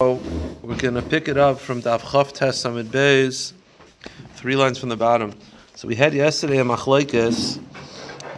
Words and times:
So 0.00 0.22
we're 0.62 0.76
going 0.76 0.94
to 0.94 1.02
pick 1.02 1.26
it 1.26 1.36
up 1.36 1.58
from 1.58 1.82
Daf 1.82 2.02
Chav 2.02 2.30
Tes 2.30 2.62
Samid 2.62 2.84
Beis, 2.84 3.52
three 4.34 4.54
lines 4.54 4.78
from 4.78 4.90
the 4.90 4.96
bottom. 4.96 5.34
So 5.74 5.88
we 5.88 5.96
had 5.96 6.14
yesterday 6.14 6.58
a 6.58 6.64
machlekes. 6.64 7.60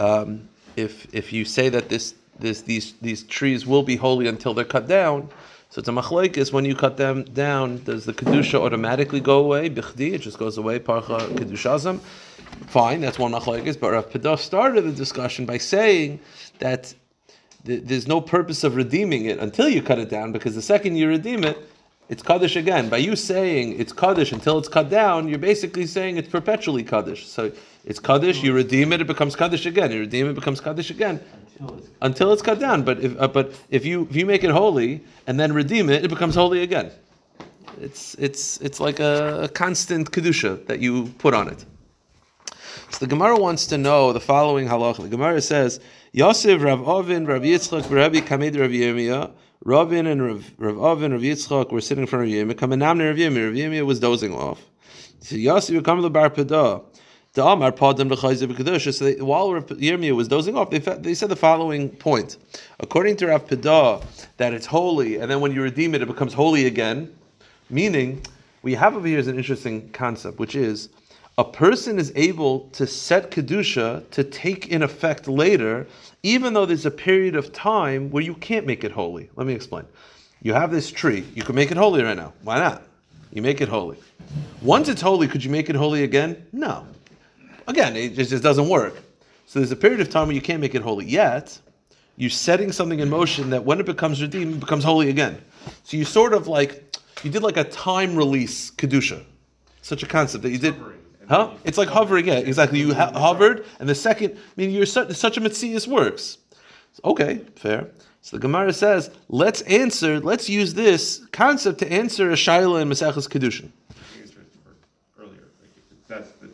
Um, 0.00 0.48
if 0.76 1.06
if 1.14 1.34
you 1.34 1.44
say 1.44 1.68
that 1.68 1.90
this 1.90 2.14
this 2.38 2.62
these 2.62 2.94
these 3.02 3.24
trees 3.24 3.66
will 3.66 3.82
be 3.82 3.96
holy 3.96 4.26
until 4.26 4.54
they're 4.54 4.64
cut 4.64 4.88
down, 4.88 5.28
so 5.68 5.80
it's 5.80 5.88
a 5.90 5.92
machlekes. 5.92 6.50
When 6.50 6.64
you 6.64 6.74
cut 6.74 6.96
them 6.96 7.24
down, 7.24 7.84
does 7.84 8.06
the 8.06 8.14
kedusha 8.14 8.58
automatically 8.58 9.20
go 9.20 9.40
away? 9.40 9.68
Bichdi, 9.68 10.14
it 10.14 10.22
just 10.22 10.38
goes 10.38 10.56
away. 10.56 10.78
Parcha 10.78 11.18
kedushazim. 11.18 12.00
Fine, 12.68 13.02
that's 13.02 13.18
one 13.18 13.32
machlekes. 13.32 13.78
But 13.78 13.90
Rav 13.90 14.08
Pedah 14.08 14.38
started 14.38 14.84
the 14.84 14.92
discussion 14.92 15.44
by 15.44 15.58
saying 15.58 16.20
that 16.60 16.94
there's 17.64 18.08
no 18.08 18.20
purpose 18.20 18.64
of 18.64 18.76
redeeming 18.76 19.26
it 19.26 19.38
until 19.38 19.68
you 19.68 19.82
cut 19.82 19.98
it 19.98 20.08
down, 20.08 20.32
because 20.32 20.54
the 20.54 20.62
second 20.62 20.96
you 20.96 21.08
redeem 21.08 21.44
it, 21.44 21.58
it's 22.08 22.22
kaddish 22.22 22.56
again. 22.56 22.88
By 22.88 22.96
you 22.96 23.14
saying 23.14 23.78
it's 23.78 23.92
kaddish 23.92 24.32
until 24.32 24.58
it's 24.58 24.68
cut 24.68 24.90
down, 24.90 25.28
you're 25.28 25.38
basically 25.38 25.86
saying 25.86 26.16
it's 26.16 26.28
perpetually 26.28 26.82
kaddish. 26.82 27.28
So 27.28 27.52
it's 27.84 28.00
kaddish, 28.00 28.42
you 28.42 28.52
redeem 28.52 28.92
it, 28.92 29.00
it 29.00 29.06
becomes 29.06 29.36
kaddish 29.36 29.64
again. 29.66 29.92
You 29.92 30.00
redeem 30.00 30.26
it, 30.26 30.30
it 30.30 30.34
becomes 30.34 30.60
kaddish 30.60 30.90
again 30.90 31.20
until 32.02 32.32
it's 32.32 32.42
cut 32.42 32.58
down. 32.58 32.82
But 32.82 33.00
if 33.00 33.20
uh, 33.20 33.28
but 33.28 33.54
if 33.70 33.86
you 33.86 34.08
if 34.10 34.16
you 34.16 34.26
make 34.26 34.42
it 34.42 34.50
holy 34.50 35.02
and 35.26 35.38
then 35.38 35.52
redeem 35.52 35.88
it, 35.88 36.04
it 36.04 36.08
becomes 36.08 36.34
holy 36.34 36.62
again. 36.62 36.90
It's 37.80 38.14
it's 38.18 38.60
it's 38.60 38.80
like 38.80 38.98
a, 38.98 39.42
a 39.44 39.48
constant 39.48 40.10
kedusha 40.10 40.66
that 40.66 40.80
you 40.80 41.14
put 41.18 41.32
on 41.32 41.48
it. 41.48 41.64
So 42.90 42.98
the 42.98 43.06
Gemara 43.06 43.38
wants 43.38 43.66
to 43.66 43.78
know 43.78 44.12
the 44.12 44.20
following 44.20 44.66
halacha. 44.66 45.02
The 45.02 45.08
Gemara 45.08 45.40
says, 45.40 45.78
Yosef, 46.12 46.60
Rav 46.60 46.80
Ovin, 46.80 47.26
Rav 47.26 47.42
Yitzchak, 47.42 47.88
Rabbi 47.88 48.18
Kamed, 48.18 48.58
Rav 48.58 48.70
Yirmiyah, 48.70 49.30
Ravin 49.64 50.06
and 50.06 50.26
Rav, 50.26 50.42
Ovin, 50.58 51.12
Rav 51.12 51.20
Yitzchak 51.20 51.70
were 51.70 51.80
sitting 51.80 52.02
in 52.02 52.08
front 52.08 52.24
of 52.24 52.30
Yirmiyah. 52.30 52.54
Kamenamne 52.54 53.08
Rav 53.08 53.16
Yirmiyah. 53.16 53.46
Rav 53.46 53.54
Yirmiyah 53.54 53.86
was 53.86 54.00
dozing 54.00 54.34
off. 54.34 54.60
So 55.20 55.36
Yosef, 55.36 55.84
come 55.84 55.98
to 55.98 56.02
the 56.02 56.10
Bar 56.10 56.30
Pedah. 56.30 56.82
The 57.34 57.44
Amar 57.46 57.70
Padim 57.70 58.10
L'chayzev 58.10 58.48
Kedusha. 58.56 58.92
So 58.92 59.04
they, 59.04 59.20
while 59.20 59.54
Rav 59.54 59.66
Yirmiyah 59.66 60.16
was 60.16 60.26
dozing 60.26 60.56
off, 60.56 60.70
they, 60.70 60.80
they 60.80 61.14
said 61.14 61.28
the 61.28 61.36
following 61.36 61.90
point. 61.90 62.38
According 62.80 63.18
to 63.18 63.28
Rav 63.28 63.46
Pedah, 63.46 64.04
that 64.38 64.52
it's 64.52 64.66
holy, 64.66 65.16
and 65.16 65.30
then 65.30 65.40
when 65.40 65.52
you 65.52 65.62
redeem 65.62 65.94
it, 65.94 66.02
it 66.02 66.06
becomes 66.06 66.34
holy 66.34 66.66
again. 66.66 67.16
Meaning, 67.70 68.26
we 68.62 68.74
have 68.74 68.96
over 68.96 69.06
here 69.06 69.20
is 69.20 69.28
an 69.28 69.36
interesting 69.38 69.90
concept, 69.90 70.40
which 70.40 70.56
is 70.56 70.88
a 71.38 71.44
person 71.44 71.98
is 71.98 72.12
able 72.16 72.68
to 72.70 72.86
set 72.86 73.30
kedusha 73.30 74.08
to 74.10 74.24
take 74.24 74.68
in 74.68 74.82
effect 74.82 75.28
later, 75.28 75.86
even 76.22 76.52
though 76.52 76.66
there's 76.66 76.86
a 76.86 76.90
period 76.90 77.34
of 77.34 77.52
time 77.52 78.10
where 78.10 78.22
you 78.22 78.34
can't 78.34 78.66
make 78.66 78.84
it 78.84 78.92
holy. 78.92 79.30
Let 79.36 79.46
me 79.46 79.54
explain. 79.54 79.84
You 80.42 80.54
have 80.54 80.70
this 80.70 80.90
tree. 80.90 81.24
You 81.34 81.42
can 81.42 81.54
make 81.54 81.70
it 81.70 81.76
holy 81.76 82.02
right 82.02 82.16
now. 82.16 82.32
Why 82.42 82.58
not? 82.58 82.82
You 83.32 83.42
make 83.42 83.60
it 83.60 83.68
holy. 83.68 83.96
Once 84.62 84.88
it's 84.88 85.00
holy, 85.00 85.28
could 85.28 85.44
you 85.44 85.50
make 85.50 85.70
it 85.70 85.76
holy 85.76 86.04
again? 86.04 86.46
No. 86.52 86.86
Again, 87.66 87.96
it 87.96 88.14
just 88.14 88.42
doesn't 88.42 88.68
work. 88.68 88.96
So 89.46 89.60
there's 89.60 89.72
a 89.72 89.76
period 89.76 90.00
of 90.00 90.10
time 90.10 90.26
where 90.28 90.34
you 90.34 90.42
can't 90.42 90.60
make 90.60 90.74
it 90.74 90.82
holy 90.82 91.06
yet. 91.06 91.58
You're 92.16 92.30
setting 92.30 92.72
something 92.72 93.00
in 93.00 93.08
motion 93.08 93.50
that 93.50 93.64
when 93.64 93.80
it 93.80 93.86
becomes 93.86 94.20
redeemed, 94.20 94.54
it 94.54 94.60
becomes 94.60 94.84
holy 94.84 95.08
again. 95.08 95.40
So 95.84 95.96
you 95.96 96.04
sort 96.04 96.34
of 96.34 96.48
like 96.48 96.96
you 97.22 97.30
did 97.30 97.42
like 97.42 97.56
a 97.56 97.64
time 97.64 98.16
release 98.16 98.70
kedusha, 98.72 99.22
such 99.82 100.02
a 100.02 100.06
concept 100.06 100.42
that 100.42 100.50
you 100.50 100.58
did. 100.58 100.74
Huh? 101.30 101.52
It's 101.62 101.78
like 101.78 101.88
hovering. 101.88 102.26
Yeah, 102.26 102.34
exactly. 102.38 102.80
You 102.80 102.92
ha- 102.92 103.12
hovered, 103.14 103.64
and 103.78 103.88
the 103.88 103.94
second, 103.94 104.32
I 104.36 104.36
mean, 104.56 104.70
you're 104.70 104.84
such, 104.84 105.12
such 105.12 105.36
a 105.36 105.40
mitzias 105.40 105.86
works. 105.86 106.38
Okay, 107.04 107.42
fair. 107.54 107.86
So 108.20 108.36
the 108.36 108.40
Gemara 108.40 108.72
says, 108.72 109.10
let's 109.28 109.62
answer, 109.62 110.18
let's 110.18 110.48
use 110.48 110.74
this 110.74 111.24
concept 111.30 111.78
to 111.78 111.90
answer 111.90 112.30
a 112.32 112.34
shaila 112.34 112.82
in 112.82 112.88
Maseches 112.88 113.28
Kedushin. 113.28 113.70
Earlier, 115.18 115.44
like 115.60 115.70
that's 116.08 116.32
the. 116.32 116.50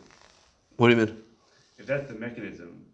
What 0.77 0.89
do 0.89 0.95
you 0.95 1.05
mean? 1.05 1.17
If 1.79 1.87
that's 1.87 2.07
the 2.11 2.17
mechanism, 2.19 2.85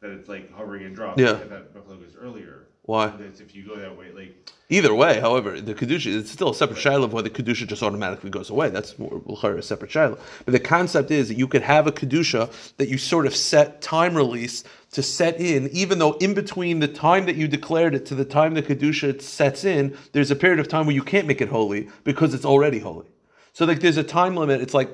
that 0.00 0.12
it's 0.12 0.30
like 0.30 0.50
hovering 0.54 0.86
and 0.86 0.96
dropping, 0.96 1.22
Yeah. 1.22 1.32
If 1.32 1.50
that 1.50 1.74
buffalo 1.74 1.96
goes 1.96 2.16
earlier. 2.18 2.62
Why? 2.86 3.08
That's 3.08 3.40
if 3.40 3.54
you 3.54 3.64
go 3.66 3.76
that 3.76 3.96
way, 3.96 4.12
like. 4.12 4.52
Either 4.68 4.92
way, 4.92 5.20
however, 5.20 5.60
the 5.60 5.76
kedusha 5.76 6.18
it's 6.18 6.32
still 6.32 6.50
a 6.50 6.54
separate 6.54 6.78
shiloh 6.78 7.04
of 7.04 7.12
whether 7.12 7.28
kedusha 7.28 7.68
just 7.68 7.84
automatically 7.84 8.30
goes 8.30 8.50
away. 8.50 8.68
That's 8.68 8.96
a 8.98 9.62
separate 9.62 9.92
shiloh. 9.92 10.18
But 10.44 10.52
the 10.52 10.58
concept 10.58 11.12
is 11.12 11.28
that 11.28 11.38
you 11.38 11.46
could 11.46 11.62
have 11.62 11.86
a 11.86 11.92
kedusha 11.92 12.50
that 12.76 12.88
you 12.88 12.98
sort 12.98 13.26
of 13.26 13.36
set 13.36 13.80
time 13.80 14.16
release 14.16 14.64
to 14.90 15.04
set 15.04 15.40
in, 15.40 15.68
even 15.68 16.00
though 16.00 16.14
in 16.14 16.34
between 16.34 16.80
the 16.80 16.88
time 16.88 17.26
that 17.26 17.36
you 17.36 17.46
declared 17.46 17.94
it 17.94 18.06
to 18.06 18.16
the 18.16 18.24
time 18.24 18.54
the 18.54 18.62
kedusha 18.62 19.22
sets 19.22 19.64
in, 19.64 19.96
there's 20.10 20.32
a 20.32 20.36
period 20.36 20.58
of 20.58 20.66
time 20.66 20.86
where 20.86 20.96
you 20.96 21.02
can't 21.02 21.28
make 21.28 21.40
it 21.40 21.48
holy 21.48 21.88
because 22.02 22.34
it's 22.34 22.44
already 22.44 22.80
holy. 22.80 23.06
So 23.52 23.66
like 23.66 23.78
there's 23.78 23.98
a 23.98 24.04
time 24.04 24.36
limit. 24.36 24.60
It's 24.60 24.74
like 24.74 24.90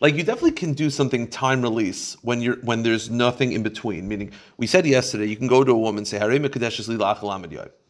like 0.00 0.14
you 0.14 0.22
definitely 0.22 0.52
can 0.52 0.74
do 0.74 0.90
something 0.90 1.26
time 1.26 1.60
release 1.62 2.16
when 2.22 2.40
you're 2.40 2.56
when 2.56 2.82
there's 2.82 3.10
nothing 3.10 3.52
in 3.52 3.62
between. 3.62 4.06
Meaning, 4.06 4.30
we 4.56 4.66
said 4.66 4.86
yesterday 4.86 5.26
you 5.26 5.36
can 5.36 5.48
go 5.48 5.64
to 5.64 5.72
a 5.72 5.78
woman 5.78 5.98
and 5.98 6.08
say 6.08 6.18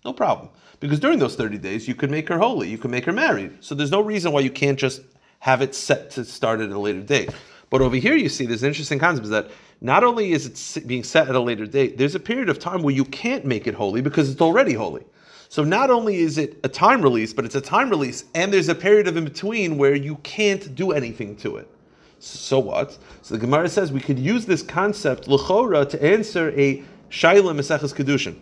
no 0.04 0.12
problem 0.12 0.48
because 0.80 1.00
during 1.00 1.18
those 1.18 1.36
thirty 1.36 1.58
days 1.58 1.86
you 1.86 1.94
could 1.94 2.10
make 2.10 2.28
her 2.28 2.38
holy, 2.38 2.68
you 2.68 2.78
can 2.78 2.90
make 2.90 3.04
her 3.04 3.12
married. 3.12 3.58
So 3.60 3.74
there's 3.74 3.90
no 3.90 4.00
reason 4.00 4.32
why 4.32 4.40
you 4.40 4.50
can't 4.50 4.78
just 4.78 5.02
have 5.40 5.60
it 5.60 5.74
set 5.74 6.10
to 6.12 6.24
start 6.24 6.60
at 6.60 6.70
a 6.70 6.78
later 6.78 7.02
date. 7.02 7.30
But 7.70 7.82
over 7.82 7.96
here, 7.96 8.16
you 8.16 8.28
see 8.28 8.46
there's 8.46 8.62
an 8.62 8.68
interesting 8.68 8.98
concept 8.98 9.24
is 9.24 9.30
that 9.30 9.50
not 9.80 10.02
only 10.02 10.32
is 10.32 10.76
it 10.76 10.86
being 10.86 11.04
set 11.04 11.28
at 11.28 11.34
a 11.34 11.40
later 11.40 11.66
date, 11.66 11.98
there's 11.98 12.14
a 12.14 12.20
period 12.20 12.48
of 12.48 12.58
time 12.58 12.82
where 12.82 12.94
you 12.94 13.04
can't 13.04 13.44
make 13.44 13.66
it 13.66 13.74
holy 13.74 14.00
because 14.00 14.30
it's 14.30 14.40
already 14.40 14.72
holy. 14.72 15.04
So 15.50 15.64
not 15.64 15.90
only 15.90 16.16
is 16.16 16.38
it 16.38 16.58
a 16.64 16.68
time 16.68 17.02
release, 17.02 17.32
but 17.32 17.44
it's 17.44 17.54
a 17.54 17.60
time 17.60 17.88
release, 17.90 18.24
and 18.34 18.52
there's 18.52 18.68
a 18.68 18.74
period 18.74 19.08
of 19.08 19.16
in 19.16 19.24
between 19.24 19.78
where 19.78 19.94
you 19.94 20.16
can't 20.16 20.74
do 20.74 20.92
anything 20.92 21.36
to 21.36 21.56
it. 21.56 21.70
So 22.18 22.58
what? 22.58 22.98
So 23.22 23.34
the 23.34 23.40
Gemara 23.40 23.68
says 23.68 23.92
we 23.92 24.00
could 24.00 24.18
use 24.18 24.46
this 24.46 24.62
concept 24.62 25.26
lechora 25.28 25.88
to 25.90 26.02
answer 26.02 26.50
a 26.56 26.82
shaila 27.10 27.54
meseches 27.54 27.94
kedushin. 27.94 28.36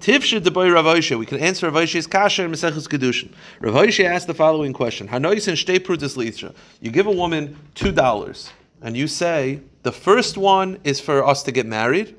Tifshe 0.00 0.42
de 0.42 0.50
boy 0.50 0.70
Rav 0.70 0.86
We 1.18 1.26
can 1.26 1.38
answer 1.38 1.70
Rav 1.70 1.88
kasha 2.10 2.44
in 2.44 2.52
meseches 2.52 2.86
kedushin. 2.86 3.32
Rav 3.60 3.76
asked 4.00 4.26
the 4.26 4.34
following 4.34 4.72
question: 4.72 5.08
Hanois 5.08 5.48
and 5.48 5.56
shtei 5.56 5.78
prutis 5.78 6.16
litra. 6.16 6.54
You 6.80 6.90
give 6.90 7.06
a 7.06 7.12
woman 7.12 7.56
two 7.74 7.92
dollars, 7.92 8.52
and 8.82 8.96
you 8.96 9.08
say 9.08 9.60
the 9.82 9.92
first 9.92 10.36
one 10.36 10.78
is 10.84 11.00
for 11.00 11.26
us 11.26 11.42
to 11.44 11.52
get 11.52 11.66
married. 11.66 12.14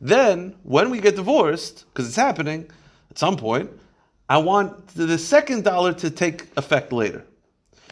Then, 0.00 0.54
when 0.64 0.90
we 0.90 1.00
get 1.00 1.16
divorced, 1.16 1.86
because 1.86 2.08
it's 2.08 2.16
happening 2.16 2.70
at 3.10 3.18
some 3.18 3.36
point, 3.36 3.70
I 4.28 4.38
want 4.38 4.88
the 4.88 5.16
second 5.18 5.64
dollar 5.64 5.92
to 5.94 6.10
take 6.10 6.48
effect 6.56 6.92
later. 6.92 7.24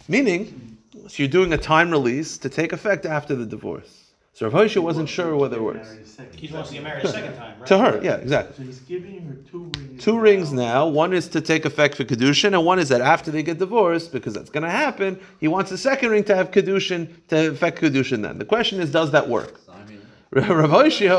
Meaning, 0.08 0.71
so 0.92 1.14
you're 1.16 1.28
doing 1.28 1.52
a 1.52 1.58
time 1.58 1.90
release 1.90 2.38
to 2.38 2.48
take 2.48 2.72
effect 2.72 3.06
after 3.06 3.34
the 3.34 3.46
divorce. 3.46 4.02
So 4.34 4.48
Rav 4.48 4.64
Hoshe 4.64 4.82
wasn't 4.82 5.10
sure 5.10 5.36
whether 5.36 5.58
it 5.58 5.62
works. 5.62 6.18
He 6.34 6.48
wants 6.52 6.70
to 6.70 6.76
get 6.76 6.84
married 6.84 7.04
a 7.04 7.08
second 7.08 7.36
time, 7.36 7.58
right? 7.58 7.66
To 7.66 7.78
her, 7.78 8.00
yeah, 8.02 8.16
exactly. 8.16 8.56
So 8.56 8.62
he's 8.62 8.80
giving 8.80 9.20
her 9.26 9.34
two 9.50 9.70
rings. 9.76 10.02
Two 10.02 10.18
rings 10.18 10.52
now. 10.52 10.86
One 10.86 11.12
is 11.12 11.28
to 11.28 11.42
take 11.42 11.66
effect 11.66 11.96
for 11.96 12.04
kedushin, 12.04 12.54
and 12.54 12.64
one 12.64 12.78
is 12.78 12.88
that 12.88 13.02
after 13.02 13.30
they 13.30 13.42
get 13.42 13.58
divorced, 13.58 14.10
because 14.10 14.32
that's 14.32 14.48
going 14.48 14.62
to 14.62 14.70
happen, 14.70 15.20
he 15.38 15.48
wants 15.48 15.70
the 15.70 15.76
second 15.76 16.10
ring 16.10 16.24
to 16.24 16.34
have 16.34 16.50
kedushin 16.50 17.08
to 17.28 17.50
affect 17.50 17.80
kedushin. 17.80 18.22
Then 18.22 18.38
the 18.38 18.46
question 18.46 18.80
is, 18.80 18.90
does 18.90 19.10
that 19.12 19.28
work? 19.28 19.60
Rav 20.30 20.70
Hoshe, 20.70 21.10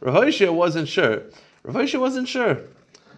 Rav 0.00 0.14
Hoshe 0.14 0.54
wasn't 0.54 0.86
sure. 0.86 1.22
Rav 1.64 1.74
Hoshe 1.74 1.98
wasn't 1.98 2.28
sure. 2.28 2.60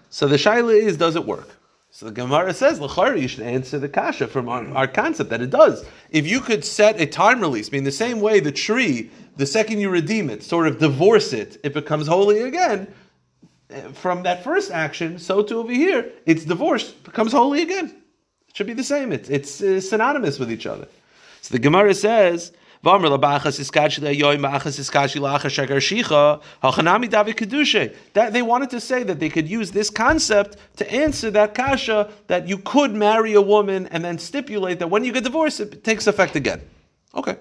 So 0.09 0.27
the 0.27 0.37
shaila 0.37 0.75
is, 0.75 0.97
does 0.97 1.15
it 1.15 1.27
work? 1.27 1.49
So 1.95 2.07
the 2.07 2.13
Gemara 2.13 2.55
says, 2.55 2.81
L'chari, 2.81 3.21
you 3.21 3.29
should 3.29 3.45
answer 3.45 3.79
the 3.79 3.89
kasha 3.89 4.27
from 4.27 4.49
our, 4.49 4.67
our, 4.75 4.89
concept 4.89 5.29
that 5.29 5.43
it 5.43 5.51
does. 5.51 5.85
If 6.11 6.27
you 6.27 6.41
could 6.41 6.65
set 6.65 6.99
a 6.99 7.05
time 7.05 7.39
release, 7.43 7.69
I 7.69 7.73
mean, 7.73 7.85
the 7.85 7.93
same 7.93 8.23
way 8.23 8.41
the 8.41 8.51
tree, 8.51 9.11
the 9.37 9.45
second 9.45 9.79
you 9.79 9.91
redeem 9.91 10.31
it, 10.31 10.43
sort 10.43 10.67
of 10.67 10.79
divorce 10.79 11.35
it, 11.35 11.59
it 11.63 11.75
becomes 11.75 12.07
holy 12.07 12.41
again. 12.41 12.93
Eh, 13.69 13.89
from 13.93 14.23
that 14.23 14.43
first 14.43 14.71
action, 14.71 15.19
so 15.19 15.43
to 15.43 15.57
over 15.57 15.71
here, 15.71 16.11
it's 16.25 16.47
divorced, 16.47 17.05
becomes 17.05 17.33
holy 17.33 17.61
again. 17.61 17.95
It 18.49 18.57
should 18.57 18.67
be 18.67 18.73
the 18.73 18.83
same. 18.83 19.13
It's, 19.13 19.29
it's 19.29 19.61
uh, 19.61 19.79
synonymous 19.79 20.39
with 20.39 20.51
each 20.51 20.65
other. 20.65 20.89
So 21.43 21.53
the 21.53 21.59
Gemara 21.59 21.93
says, 21.93 22.53
that 28.15 28.33
they 28.33 28.43
wanted 28.43 28.71
to 28.71 28.81
say 28.81 29.03
that 29.05 29.21
they 29.21 29.29
could 29.29 29.49
use 29.49 29.71
this 29.71 29.91
concept 29.91 30.57
to 30.77 30.93
answer 30.93 31.31
that 31.31 31.55
kasha 31.55 32.11
that 32.27 32.49
you 32.49 32.59
could 32.59 32.93
marry 32.93 33.35
a 33.35 33.41
woman 33.41 33.87
and 33.89 34.05
then 34.05 34.19
stipulate 34.19 34.81
that 34.81 34.89
when 34.89 35.05
you 35.05 35.13
get 35.13 35.23
divorced, 35.23 35.61
it 35.61 35.85
takes 35.85 36.09
effect 36.09 36.35
again. 36.35 36.61
Okay. 37.15 37.37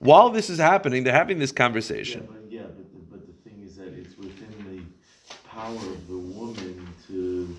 While 0.00 0.30
this 0.30 0.50
is 0.50 0.58
happening, 0.58 1.02
they're 1.02 1.14
having 1.14 1.38
this 1.38 1.52
conversation. 1.52 2.20
Yeah, 2.20 2.28
but, 2.28 2.52
yeah, 2.52 2.62
but, 2.62 3.10
but 3.10 3.26
the 3.26 3.32
thing 3.48 3.62
is 3.64 3.76
that 3.76 3.94
it's 3.94 4.16
within 4.16 4.52
the 4.68 4.82
power 5.48 5.74
of 5.74 6.06
the 6.08 6.18
woman 6.18 6.86
to 7.06 7.56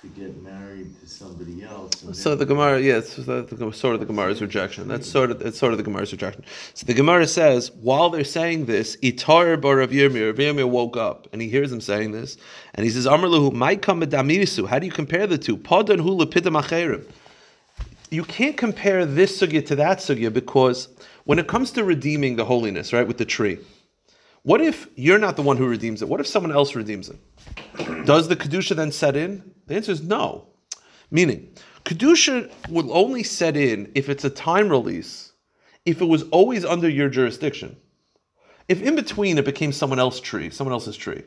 to 0.00 0.06
get 0.08 0.42
married 0.78 1.00
to 1.00 1.06
somebody 1.08 1.62
else. 1.62 2.04
So 2.12 2.34
the 2.34 2.46
Gemara, 2.46 2.80
yeah, 2.80 2.98
it's 2.98 3.16
the, 3.16 3.42
the, 3.42 3.72
sort 3.72 3.94
of 3.94 4.00
the 4.00 4.06
Gemara's 4.06 4.40
rejection. 4.40 4.88
That's 4.88 5.08
sort 5.08 5.30
of 5.30 5.40
it's 5.42 5.58
sort 5.58 5.72
of 5.72 5.78
the 5.78 5.84
Gemara's 5.84 6.12
rejection. 6.12 6.44
So 6.74 6.86
the 6.86 6.94
Gemara 6.94 7.26
says 7.26 7.70
while 7.72 8.10
they're 8.10 8.24
saying 8.24 8.66
this, 8.66 8.96
Itar 8.96 9.60
bar 9.60 9.76
Rav 9.76 9.90
Yirmiyah, 9.90 10.58
Rav 10.58 10.70
woke 10.70 10.96
up 10.96 11.28
and 11.32 11.42
he 11.42 11.48
hears 11.48 11.70
them 11.70 11.80
saying 11.80 12.12
this, 12.12 12.36
and 12.74 12.84
he 12.84 12.90
says, 12.90 13.06
Amar 13.06 13.28
lahu, 13.28 13.52
might 13.52 13.82
come 13.82 14.00
How 14.02 14.78
do 14.78 14.86
you 14.86 14.92
compare 14.92 15.26
the 15.26 15.38
two? 15.38 15.56
Padan 15.56 15.98
hu. 15.98 17.04
You 18.10 18.24
can't 18.24 18.56
compare 18.56 19.04
this 19.04 19.38
sugya 19.40 19.66
to 19.66 19.76
that 19.76 19.98
sugya 19.98 20.32
because 20.32 20.88
when 21.24 21.38
it 21.38 21.46
comes 21.46 21.72
to 21.72 21.84
redeeming 21.84 22.36
the 22.36 22.44
holiness, 22.44 22.92
right, 22.92 23.06
with 23.06 23.18
the 23.18 23.26
tree, 23.26 23.58
what 24.44 24.62
if 24.62 24.88
you're 24.94 25.18
not 25.18 25.36
the 25.36 25.42
one 25.42 25.58
who 25.58 25.68
redeems 25.68 26.00
it? 26.00 26.08
What 26.08 26.20
if 26.20 26.26
someone 26.26 26.52
else 26.52 26.74
redeems 26.74 27.10
it? 27.10 27.18
Does 28.06 28.28
the 28.28 28.36
kedusha 28.36 28.74
then 28.74 28.92
set 28.92 29.14
in? 29.14 29.52
The 29.66 29.74
answer 29.74 29.92
is 29.92 30.02
no. 30.02 30.48
Meaning, 31.10 31.54
kedusha 31.84 32.50
will 32.68 32.92
only 32.92 33.22
set 33.22 33.56
in 33.56 33.90
if 33.94 34.08
it's 34.08 34.24
a 34.24 34.30
time 34.30 34.68
release, 34.68 35.32
if 35.86 36.00
it 36.00 36.06
was 36.06 36.24
always 36.24 36.64
under 36.64 36.88
your 36.88 37.08
jurisdiction. 37.08 37.76
If 38.68 38.82
in 38.82 38.94
between 38.94 39.38
it 39.38 39.44
became 39.46 39.72
someone 39.72 39.98
else's 39.98 40.20
tree, 40.20 40.50
someone 40.50 40.74
else's 40.74 40.96
tree. 40.96 41.22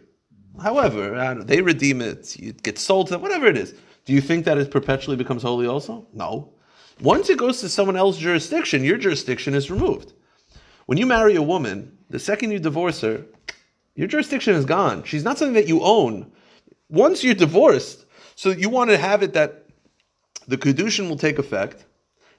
However, 0.61 1.43
they 1.43 1.61
redeem 1.61 2.01
it, 2.01 2.35
it 2.39 2.61
gets 2.61 2.81
sold 2.81 3.07
to 3.07 3.13
them, 3.13 3.21
whatever 3.21 3.47
it 3.47 3.57
is. 3.57 3.73
Do 4.05 4.13
you 4.13 4.21
think 4.21 4.45
that 4.45 4.57
it 4.57 4.69
perpetually 4.69 5.17
becomes 5.17 5.43
holy 5.43 5.65
also? 5.65 6.07
No. 6.13 6.53
Once 7.01 7.29
it 7.29 7.37
goes 7.37 7.61
to 7.61 7.69
someone 7.69 7.95
else's 7.95 8.21
jurisdiction, 8.21 8.83
your 8.83 8.97
jurisdiction 8.97 9.55
is 9.55 9.71
removed. 9.71 10.13
When 10.85 10.97
you 10.97 11.05
marry 11.05 11.35
a 11.35 11.41
woman, 11.41 11.97
the 12.09 12.19
second 12.19 12.51
you 12.51 12.59
divorce 12.59 13.01
her, 13.01 13.25
your 13.95 14.07
jurisdiction 14.07 14.53
is 14.53 14.65
gone. 14.65 15.03
She's 15.03 15.23
not 15.23 15.37
something 15.37 15.55
that 15.55 15.67
you 15.67 15.81
own. 15.81 16.31
Once 16.89 17.23
you're 17.23 17.33
divorced, 17.33 18.05
so 18.35 18.49
you 18.49 18.69
want 18.69 18.89
to 18.89 18.97
have 18.97 19.23
it 19.23 19.33
that 19.33 19.60
the 20.47 20.57
kedushin 20.57 21.09
will 21.09 21.17
take 21.17 21.39
effect. 21.39 21.85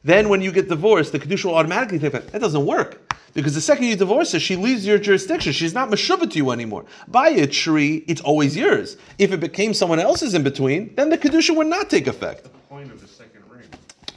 Then, 0.04 0.28
when 0.28 0.43
you 0.43 0.50
get 0.50 0.69
divorced, 0.69 1.12
the 1.12 1.20
kedushin 1.20 1.46
will 1.46 1.54
automatically 1.54 1.99
take 1.99 2.14
effect. 2.14 2.32
That 2.32 2.40
doesn't 2.40 2.66
work 2.66 3.12
because 3.34 3.54
the 3.54 3.60
second 3.60 3.87
you 3.87 3.96
divorce 3.96 4.32
her, 4.32 4.40
she 4.40 4.56
leaves 4.56 4.87
your 4.87 4.99
jurisdiction. 4.99 5.52
She's 5.52 5.75
not 5.75 5.90
meshuvah 5.90 6.31
to 6.31 6.37
you 6.37 6.50
anymore. 6.50 6.84
By 7.08 7.31
a 7.31 7.46
tree, 7.46 8.04
it's 8.06 8.20
always 8.20 8.56
yours. 8.56 8.96
If 9.19 9.32
it 9.32 9.40
became 9.40 9.72
someone 9.75 10.00
else's 10.00 10.34
in 10.34 10.43
between, 10.43 10.94
then 10.96 11.08
the 11.08 11.19
kedushin 11.19 11.56
would 11.56 11.66
not 11.66 11.88
take 11.88 12.06
effect. 12.06 12.44
The 12.44 12.50
point 12.50 12.90
of 12.90 13.00
the 13.00 13.08
second 13.08 13.43
ring. 13.49 13.69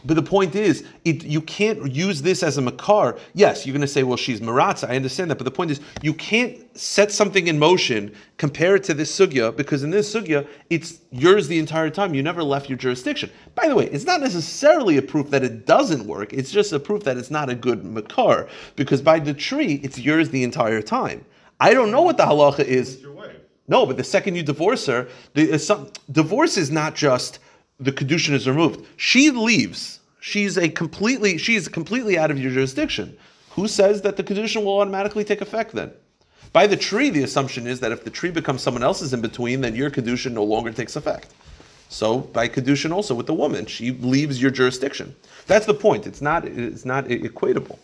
But 0.06 0.16
the 0.16 0.24
point 0.24 0.56
is, 0.56 0.86
it, 1.04 1.24
you 1.24 1.42
can't 1.42 1.92
use 1.92 2.22
this 2.22 2.44
as 2.44 2.58
a 2.58 2.62
makar. 2.62 3.18
Yes, 3.34 3.66
you're 3.66 3.74
going 3.74 3.82
to 3.82 3.88
say, 3.88 4.04
well, 4.04 4.18
she's 4.18 4.40
maratza. 4.40 4.90
I 4.90 4.96
understand 4.96 5.32
that. 5.32 5.38
But 5.38 5.46
the 5.46 5.52
point 5.52 5.72
is, 5.72 5.80
you 6.02 6.14
can't 6.14 6.58
set 6.78 7.12
something 7.12 7.48
in 7.48 7.58
motion, 7.58 8.14
compare 8.38 8.76
it 8.76 8.84
to 8.84 8.94
this 8.94 9.18
sugya, 9.18 9.56
because 9.56 9.84
in 9.84 9.90
this 9.90 10.14
sugya, 10.14 10.48
it's 10.70 11.00
yours 11.12 11.48
the 11.48 11.58
entire 11.58 11.90
time. 11.90 12.14
You 12.14 12.22
never 12.22 12.44
left 12.44 12.70
your 12.70 12.78
jurisdiction. 12.78 13.32
By 13.56 13.68
the 13.68 13.76
way, 13.76 13.86
it's 13.88 14.06
not 14.06 14.22
necessarily 14.22 14.98
a 14.98 15.02
proof 15.02 15.30
that 15.32 15.44
it 15.44 15.66
doesn't 15.66 16.06
work. 16.06 16.34
It's 16.34 16.52
just 16.52 16.72
a 16.74 16.80
proof 16.80 17.04
that 17.04 17.18
it's 17.18 17.32
not 17.32 17.50
a 17.50 17.56
good 17.56 17.84
makar, 17.84 18.48
because 18.76 19.02
by 19.02 19.20
the 19.20 19.34
tree, 19.34 19.80
it's 19.84 19.98
yours 19.98 20.30
the 20.30 20.44
entire 20.44 20.82
time. 20.82 21.26
I 21.60 21.74
don't 21.74 21.90
know 21.90 22.02
what 22.02 22.18
the 22.18 22.26
halacha 22.26 22.66
is. 22.66 22.96
It's 22.96 23.02
your 23.02 23.14
wife. 23.14 23.36
No, 23.68 23.86
but 23.86 23.98
the 23.98 24.04
second 24.04 24.36
you 24.36 24.44
divorce 24.44 24.86
her, 24.86 25.08
the, 25.34 25.54
uh, 25.54 25.58
some, 25.58 25.90
divorce 26.12 26.58
is 26.58 26.70
not 26.70 26.94
just 26.94 27.40
the 27.80 27.92
kedushin 27.92 28.34
is 28.34 28.48
removed. 28.48 28.86
She 28.98 29.32
leaves. 29.32 30.00
She's 30.20 30.58
a 30.58 30.70
completely 30.70 31.38
she's 31.38 31.68
completely 31.68 32.18
out 32.18 32.32
of 32.32 32.40
your 32.40 32.52
jurisdiction. 32.52 33.18
Who 33.52 33.68
says 33.68 34.02
that 34.02 34.18
the 34.18 34.24
kedushin 34.24 34.64
will 34.64 34.80
automatically 34.80 35.24
take 35.24 35.42
effect 35.42 35.74
then? 35.74 35.92
By 36.52 36.68
the 36.68 36.78
tree, 36.78 37.10
the 37.10 37.24
assumption 37.24 37.68
is 37.68 37.80
that 37.82 37.92
if 37.92 38.04
the 38.04 38.10
tree 38.10 38.32
becomes 38.32 38.62
someone 38.62 38.84
else's 38.84 39.14
in 39.14 39.22
between, 39.22 39.62
then 39.62 39.76
your 39.76 39.92
kedushin 39.92 40.32
no 40.32 40.44
longer 40.44 40.72
takes 40.72 40.96
effect. 40.96 41.34
So 41.90 42.20
by 42.20 42.48
kedushin 42.48 42.92
also 42.92 43.14
with 43.14 43.28
the 43.28 43.34
woman, 43.34 43.66
she 43.66 43.92
leaves 43.92 44.42
your 44.42 44.52
jurisdiction. 44.52 45.16
That's 45.48 45.66
the 45.66 45.74
point. 45.74 46.08
It's 46.08 46.22
not 46.22 46.46
it's 46.46 46.86
not 46.86 47.06
equatable. 47.06 47.78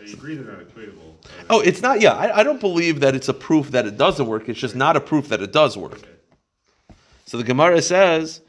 I 0.00 0.10
agree 0.10 0.36
they're 0.36 0.52
not 0.52 0.68
equatable. 0.68 1.14
Oh, 1.50 1.60
it's 1.60 1.82
not. 1.82 2.00
Yeah, 2.00 2.12
I, 2.12 2.40
I 2.40 2.42
don't 2.42 2.60
believe 2.60 3.00
that 3.00 3.14
it's 3.14 3.28
a 3.28 3.34
proof 3.34 3.70
that 3.70 3.86
it 3.86 3.96
doesn't 3.96 4.26
work. 4.26 4.48
It's 4.48 4.60
just 4.60 4.76
not 4.76 4.96
a 4.96 5.00
proof 5.00 5.28
that 5.28 5.40
it 5.40 5.52
does 5.52 5.76
work. 5.76 6.00
So 7.26 7.38
the 7.38 7.44
Gemara 7.44 7.80
says, 7.80 8.42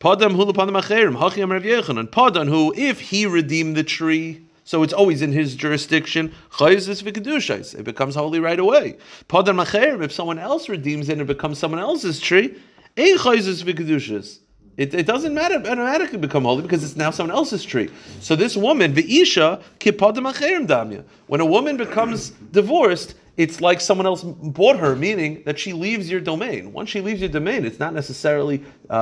"Padam 0.00 0.32
hu 0.34 0.46
lepanam 0.46 0.80
acherim 0.82 1.16
hachi 1.16 1.48
Rav 1.48 1.62
Yochanan." 1.62 2.10
Padan 2.10 2.48
who, 2.48 2.72
if 2.76 3.00
he 3.00 3.26
redeemed 3.26 3.76
the 3.76 3.84
tree, 3.84 4.42
so 4.64 4.82
it's 4.82 4.92
always 4.92 5.20
in 5.20 5.32
his 5.32 5.54
jurisdiction. 5.54 6.32
Chayzis 6.52 7.02
v'kedushais, 7.02 7.78
it 7.78 7.84
becomes 7.84 8.14
holy 8.14 8.40
right 8.40 8.58
away. 8.58 8.96
Padan 9.28 9.56
acherim, 9.56 10.02
if 10.02 10.12
someone 10.12 10.38
else 10.38 10.68
redeems 10.68 11.08
it 11.08 11.12
and 11.12 11.22
it 11.22 11.26
becomes 11.26 11.58
someone 11.58 11.80
else's 11.80 12.18
tree, 12.20 12.56
ein 12.96 13.18
chayzis 13.18 13.62
v'kedushas. 13.62 14.38
It, 14.76 14.94
it 14.94 15.04
doesn't 15.04 15.34
matter 15.34 15.56
automatically 15.56 16.18
become 16.18 16.44
holy 16.44 16.62
because 16.62 16.82
it's 16.82 16.96
now 16.96 17.10
someone 17.10 17.36
else's 17.36 17.64
tree. 17.64 17.90
So 18.20 18.34
this 18.34 18.56
woman, 18.56 18.94
V'isha, 18.94 19.62
kipadam 19.78 20.32
acherim 20.32 20.66
damya. 20.66 21.04
When 21.26 21.42
a 21.42 21.44
woman 21.44 21.76
becomes 21.76 22.30
divorced, 22.30 23.14
it's 23.40 23.62
like 23.62 23.80
someone 23.80 24.06
else 24.06 24.22
bought 24.22 24.76
her, 24.76 24.94
meaning 24.94 25.42
that 25.46 25.58
she 25.58 25.72
leaves 25.72 26.10
your 26.10 26.20
domain. 26.20 26.74
Once 26.74 26.90
she 26.90 27.00
leaves 27.00 27.20
your 27.22 27.30
domain, 27.30 27.64
it's 27.64 27.78
not 27.78 27.94
necessarily, 27.94 28.62
uh, 28.90 28.92
uh, 28.92 28.96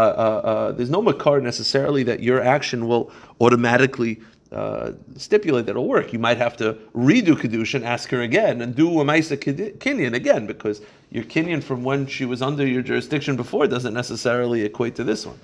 uh, 0.50 0.72
there's 0.72 0.90
no 0.90 1.02
makar 1.02 1.40
necessarily 1.40 2.04
that 2.04 2.22
your 2.22 2.40
action 2.40 2.86
will 2.86 3.10
automatically 3.40 4.20
uh, 4.52 4.92
stipulate 5.16 5.66
that 5.66 5.72
it'll 5.72 5.88
work. 5.88 6.12
You 6.12 6.20
might 6.20 6.38
have 6.38 6.56
to 6.58 6.74
redo 6.94 7.34
Kedushin, 7.34 7.82
ask 7.82 8.08
her 8.10 8.22
again, 8.22 8.62
and 8.62 8.76
do 8.76 9.00
a 9.00 9.04
Maisa 9.04 9.36
Kinyan 9.84 10.14
again, 10.14 10.46
because 10.46 10.82
your 11.10 11.24
Kinyan 11.24 11.60
from 11.60 11.82
when 11.82 12.06
she 12.06 12.24
was 12.24 12.40
under 12.40 12.64
your 12.64 12.82
jurisdiction 12.82 13.34
before 13.34 13.66
doesn't 13.66 13.92
necessarily 13.92 14.62
equate 14.62 14.94
to 14.94 15.04
this 15.04 15.26
one. 15.26 15.38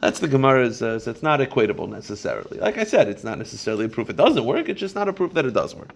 That's 0.00 0.20
the 0.20 0.28
Gemara's. 0.28 0.80
Uh, 0.80 0.98
so 0.98 1.10
it's 1.10 1.22
not 1.22 1.40
equatable 1.40 1.88
necessarily. 1.88 2.58
Like 2.60 2.78
I 2.78 2.84
said, 2.84 3.08
it's 3.08 3.24
not 3.24 3.36
necessarily 3.36 3.84
a 3.84 3.88
proof 3.90 4.08
it 4.08 4.16
doesn't 4.16 4.44
work. 4.44 4.70
It's 4.70 4.80
just 4.80 4.94
not 4.94 5.06
a 5.06 5.12
proof 5.12 5.34
that 5.34 5.44
it 5.44 5.52
does 5.52 5.74
work. 5.74 5.90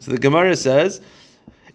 So 0.00 0.10
the 0.10 0.18
Gemara 0.18 0.56
says, 0.56 1.00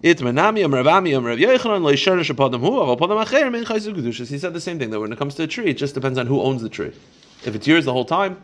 "It 0.04 0.20
menami 0.20 0.64
am 0.64 0.72
Ravami 0.72 1.16
am 1.16 1.26
Rav 1.26 1.40
Yochanan 1.40 1.82
leisharish 1.82 2.30
apadam 2.30 2.60
hu 2.60 2.70
aval 2.70 3.00
padam 3.00 3.26
acher 3.26 3.52
min 3.52 3.66
chayzu 3.66 3.96
kedushas." 3.96 4.30
He 4.30 4.38
said 4.38 4.54
the 4.54 4.62
same 4.62 4.78
thing. 4.78 4.92
That 4.92 5.00
when 5.00 5.12
it 5.12 5.18
comes 5.18 5.34
to 5.36 5.44
a 5.44 5.48
tree, 5.48 5.66
it 5.72 5.74
just 5.74 5.96
depends 5.96 6.20
on 6.20 6.28
who 6.28 6.40
owns 6.42 6.62
the 6.62 6.70
tree. 6.70 6.92
If 7.44 7.56
it's 7.56 7.66
yours 7.66 7.86
the 7.86 7.94
whole 7.94 8.06
time, 8.06 8.40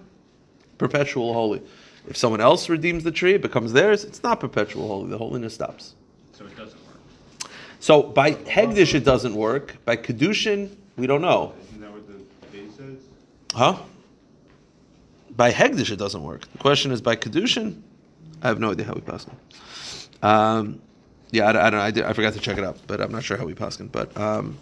perpetual 0.80 1.34
holy. 1.34 1.62
If 2.08 2.18
someone 2.18 2.42
else 2.42 2.68
redeems 2.68 3.04
the 3.04 3.12
tree, 3.12 3.36
it 3.36 3.44
becomes 3.44 3.74
theirs. 3.74 4.04
It's 4.04 4.24
not 4.24 4.40
perpetual 4.40 4.88
holy. 4.88 5.12
The 5.12 5.18
holiness 5.20 5.54
stops. 5.54 5.94
So 6.34 6.46
it 6.46 6.58
doesn't 6.58 6.80
work. 6.88 7.52
So 7.80 8.02
by 8.02 8.32
hegdish 8.32 8.96
it 8.96 9.04
doesn't 9.04 9.36
work. 9.36 9.78
By 9.86 9.98
kedushin, 9.98 10.76
we 10.98 11.08
don't 11.08 11.22
know. 11.22 11.54
Isn't 11.70 11.82
that 11.82 11.92
what 11.92 12.08
the 12.08 12.58
base 12.58 12.76
says? 12.76 12.98
Huh? 13.54 13.78
By 15.40 15.54
Hegdish 15.54 15.90
it 15.90 15.96
doesn't 15.96 16.22
work. 16.22 16.52
The 16.52 16.58
question 16.58 16.92
is 16.92 17.02
by 17.02 17.16
Kedushin? 17.16 17.82
I 18.42 18.50
have 18.50 18.60
no 18.60 18.72
idea 18.72 18.86
how 18.86 18.94
we 18.94 19.00
pass 19.00 19.26
it. 19.26 20.24
Um, 20.24 20.82
yeah, 21.32 21.46
I, 21.46 21.68
I 21.68 21.70
don't. 21.70 21.80
I, 21.80 21.92
did, 21.92 22.04
I 22.06 22.14
forgot 22.14 22.34
to 22.34 22.40
check 22.40 22.58
it 22.58 22.64
out, 22.64 22.78
but 22.88 23.02
I'm 23.02 23.12
not 23.12 23.24
sure 23.24 23.38
how 23.38 23.46
we 23.46 23.54
pass 23.54 23.80
it. 23.80 23.92
But 23.92 24.16
um, 24.18 24.58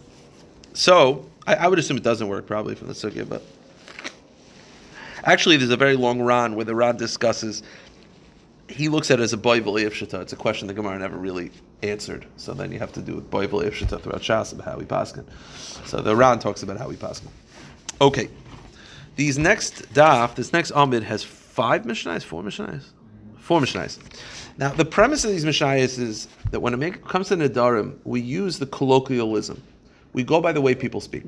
so 0.74 1.25
I, 1.46 1.56
I 1.56 1.68
would 1.68 1.80
assume 1.80 1.98
it 1.98 2.04
doesn't 2.04 2.28
work 2.28 2.46
probably 2.46 2.75
from 2.75 2.88
the 2.88 2.94
sugya, 2.94 3.28
but 3.28 3.42
actually 5.24 5.58
there's 5.58 5.69
a 5.72 5.78
very 5.78 5.96
long 5.96 6.22
Ran 6.22 6.56
where 6.56 6.66
the 6.66 6.75
Ran 6.75 6.98
discusses. 6.98 7.64
He 8.69 8.90
looks 8.90 9.09
at 9.12 9.19
it 9.19 9.24
as 9.24 9.31
a 9.31 9.38
boivel 9.38 9.81
ifshita. 9.81 10.21
It's 10.21 10.33
a 10.33 10.36
question 10.36 10.68
the 10.68 10.74
Gemara 10.74 11.00
never 11.00 11.18
really 11.18 11.52
answered. 11.83 12.26
So 12.36 12.54
then 12.54 12.71
you 12.74 12.80
have 12.80 12.92
to 12.94 13.02
do 13.02 13.16
with 13.16 13.31
boivel 13.31 13.64
ifshita 13.64 14.02
throughout 14.02 14.21
Shas 14.21 14.52
about 14.52 14.68
how 14.68 14.78
we 14.78 14.83
paskin. 14.83 15.26
So 15.86 16.02
the 16.02 16.16
Ran 16.16 16.40
talks 16.40 16.64
about 16.64 16.78
how 16.78 16.90
we 16.90 16.95
paskin. 16.95 17.30
Okay. 18.02 18.30
These 19.16 19.38
next 19.40 19.94
daf, 19.94 20.36
this 20.36 20.52
next 20.54 20.71
Amid 20.71 21.04
has 21.04 21.24
five 21.24 21.83
Mishnayos, 21.83 22.24
four 22.24 22.44
Mishnayos, 22.44 22.83
four 23.38 23.62
Mishnayos. 23.62 24.00
Now, 24.57 24.69
the 24.69 24.85
premise 24.85 25.23
of 25.23 25.31
these 25.31 25.45
Mishnayos 25.45 25.99
is 25.99 26.28
that 26.49 26.59
when 26.59 26.81
it 26.81 27.06
comes 27.06 27.28
to 27.28 27.37
Nedarim, 27.37 27.97
we 28.04 28.21
use 28.21 28.57
the 28.57 28.66
colloquialism. 28.66 29.61
We 30.14 30.23
go 30.23 30.42
by 30.42 30.52
the 30.52 30.61
way 30.61 30.73
people 30.73 30.99
speak. 30.99 31.26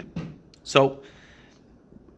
So, 0.63 1.01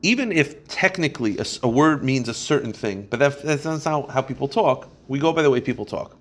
even 0.04 0.32
if 0.32 0.68
technically 0.68 1.38
a 1.62 1.68
word 1.68 2.04
means 2.04 2.30
a 2.30 2.34
certain 2.34 2.74
thing, 2.74 3.08
but 3.10 3.20
that, 3.20 3.44
that's 3.44 3.66
not 3.66 3.84
how, 3.84 4.04
how 4.08 4.22
people 4.22 4.48
talk, 4.48 4.90
we 5.08 5.20
go 5.20 5.34
by 5.34 5.42
the 5.42 5.50
way 5.50 5.60
people 5.62 5.86
talk. 5.86 6.16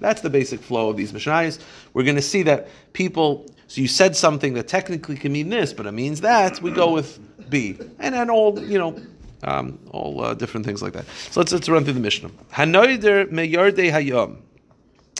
That's 0.00 0.22
the 0.22 0.30
basic 0.30 0.60
flow 0.60 0.88
of 0.88 0.96
these 0.96 1.12
Mishnayos. 1.12 1.60
We're 1.92 2.04
going 2.04 2.16
to 2.16 2.22
see 2.22 2.42
that 2.44 2.68
people, 2.94 3.46
so 3.66 3.82
you 3.82 3.88
said 3.88 4.16
something 4.16 4.54
that 4.54 4.66
technically 4.66 5.16
can 5.16 5.32
mean 5.32 5.50
this, 5.50 5.74
but 5.74 5.86
it 5.86 5.92
means 5.92 6.22
that, 6.22 6.60
we 6.62 6.70
go 6.70 6.90
with 6.92 7.18
B. 7.50 7.78
And 7.98 8.14
then 8.14 8.30
all, 8.30 8.58
you 8.58 8.78
know, 8.78 8.98
um, 9.42 9.78
all 9.90 10.22
uh, 10.22 10.34
different 10.34 10.66
things 10.66 10.82
like 10.82 10.92
that. 10.92 11.06
So 11.30 11.40
let's, 11.40 11.52
let's 11.52 11.68
run 11.68 11.84
through 11.84 11.94
the 11.94 12.00
Mishnah. 12.00 12.30
Hayom. 12.52 14.36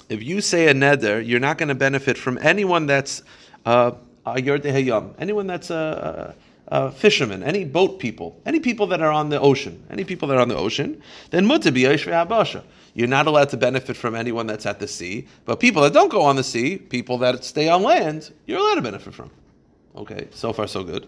If 0.08 0.22
you 0.22 0.40
say 0.40 0.68
a 0.68 0.74
neder, 0.74 1.24
you're 1.24 1.40
not 1.40 1.56
going 1.56 1.68
to 1.68 1.74
benefit 1.74 2.18
from 2.18 2.38
anyone 2.42 2.86
that's 2.86 3.22
uh, 3.64 3.92
a 4.26 4.34
hayom, 4.34 5.14
anyone 5.18 5.46
that's 5.46 5.70
a, 5.70 6.34
a 6.68 6.90
fisherman, 6.90 7.42
any 7.42 7.64
boat 7.64 7.98
people, 7.98 8.40
any 8.44 8.60
people 8.60 8.86
that 8.88 9.00
are 9.00 9.12
on 9.12 9.28
the 9.28 9.40
ocean, 9.40 9.82
any 9.90 10.04
people 10.04 10.28
that 10.28 10.36
are 10.36 10.40
on 10.40 10.48
the 10.48 10.56
ocean, 10.56 11.00
then 11.30 11.46
mutabi 11.46 11.82
habasha. 11.82 12.62
You're 12.94 13.08
not 13.08 13.28
allowed 13.28 13.50
to 13.50 13.56
benefit 13.56 13.96
from 13.96 14.16
anyone 14.16 14.48
that's 14.48 14.66
at 14.66 14.80
the 14.80 14.88
sea, 14.88 15.28
but 15.44 15.60
people 15.60 15.82
that 15.82 15.92
don't 15.92 16.10
go 16.10 16.22
on 16.22 16.34
the 16.34 16.42
sea, 16.42 16.76
people 16.76 17.18
that 17.18 17.44
stay 17.44 17.68
on 17.68 17.84
land, 17.84 18.32
you're 18.46 18.58
allowed 18.58 18.74
to 18.76 18.82
benefit 18.82 19.14
from. 19.14 19.30
Okay, 19.94 20.28
so 20.32 20.52
far 20.52 20.66
so 20.66 20.82
good. 20.82 21.06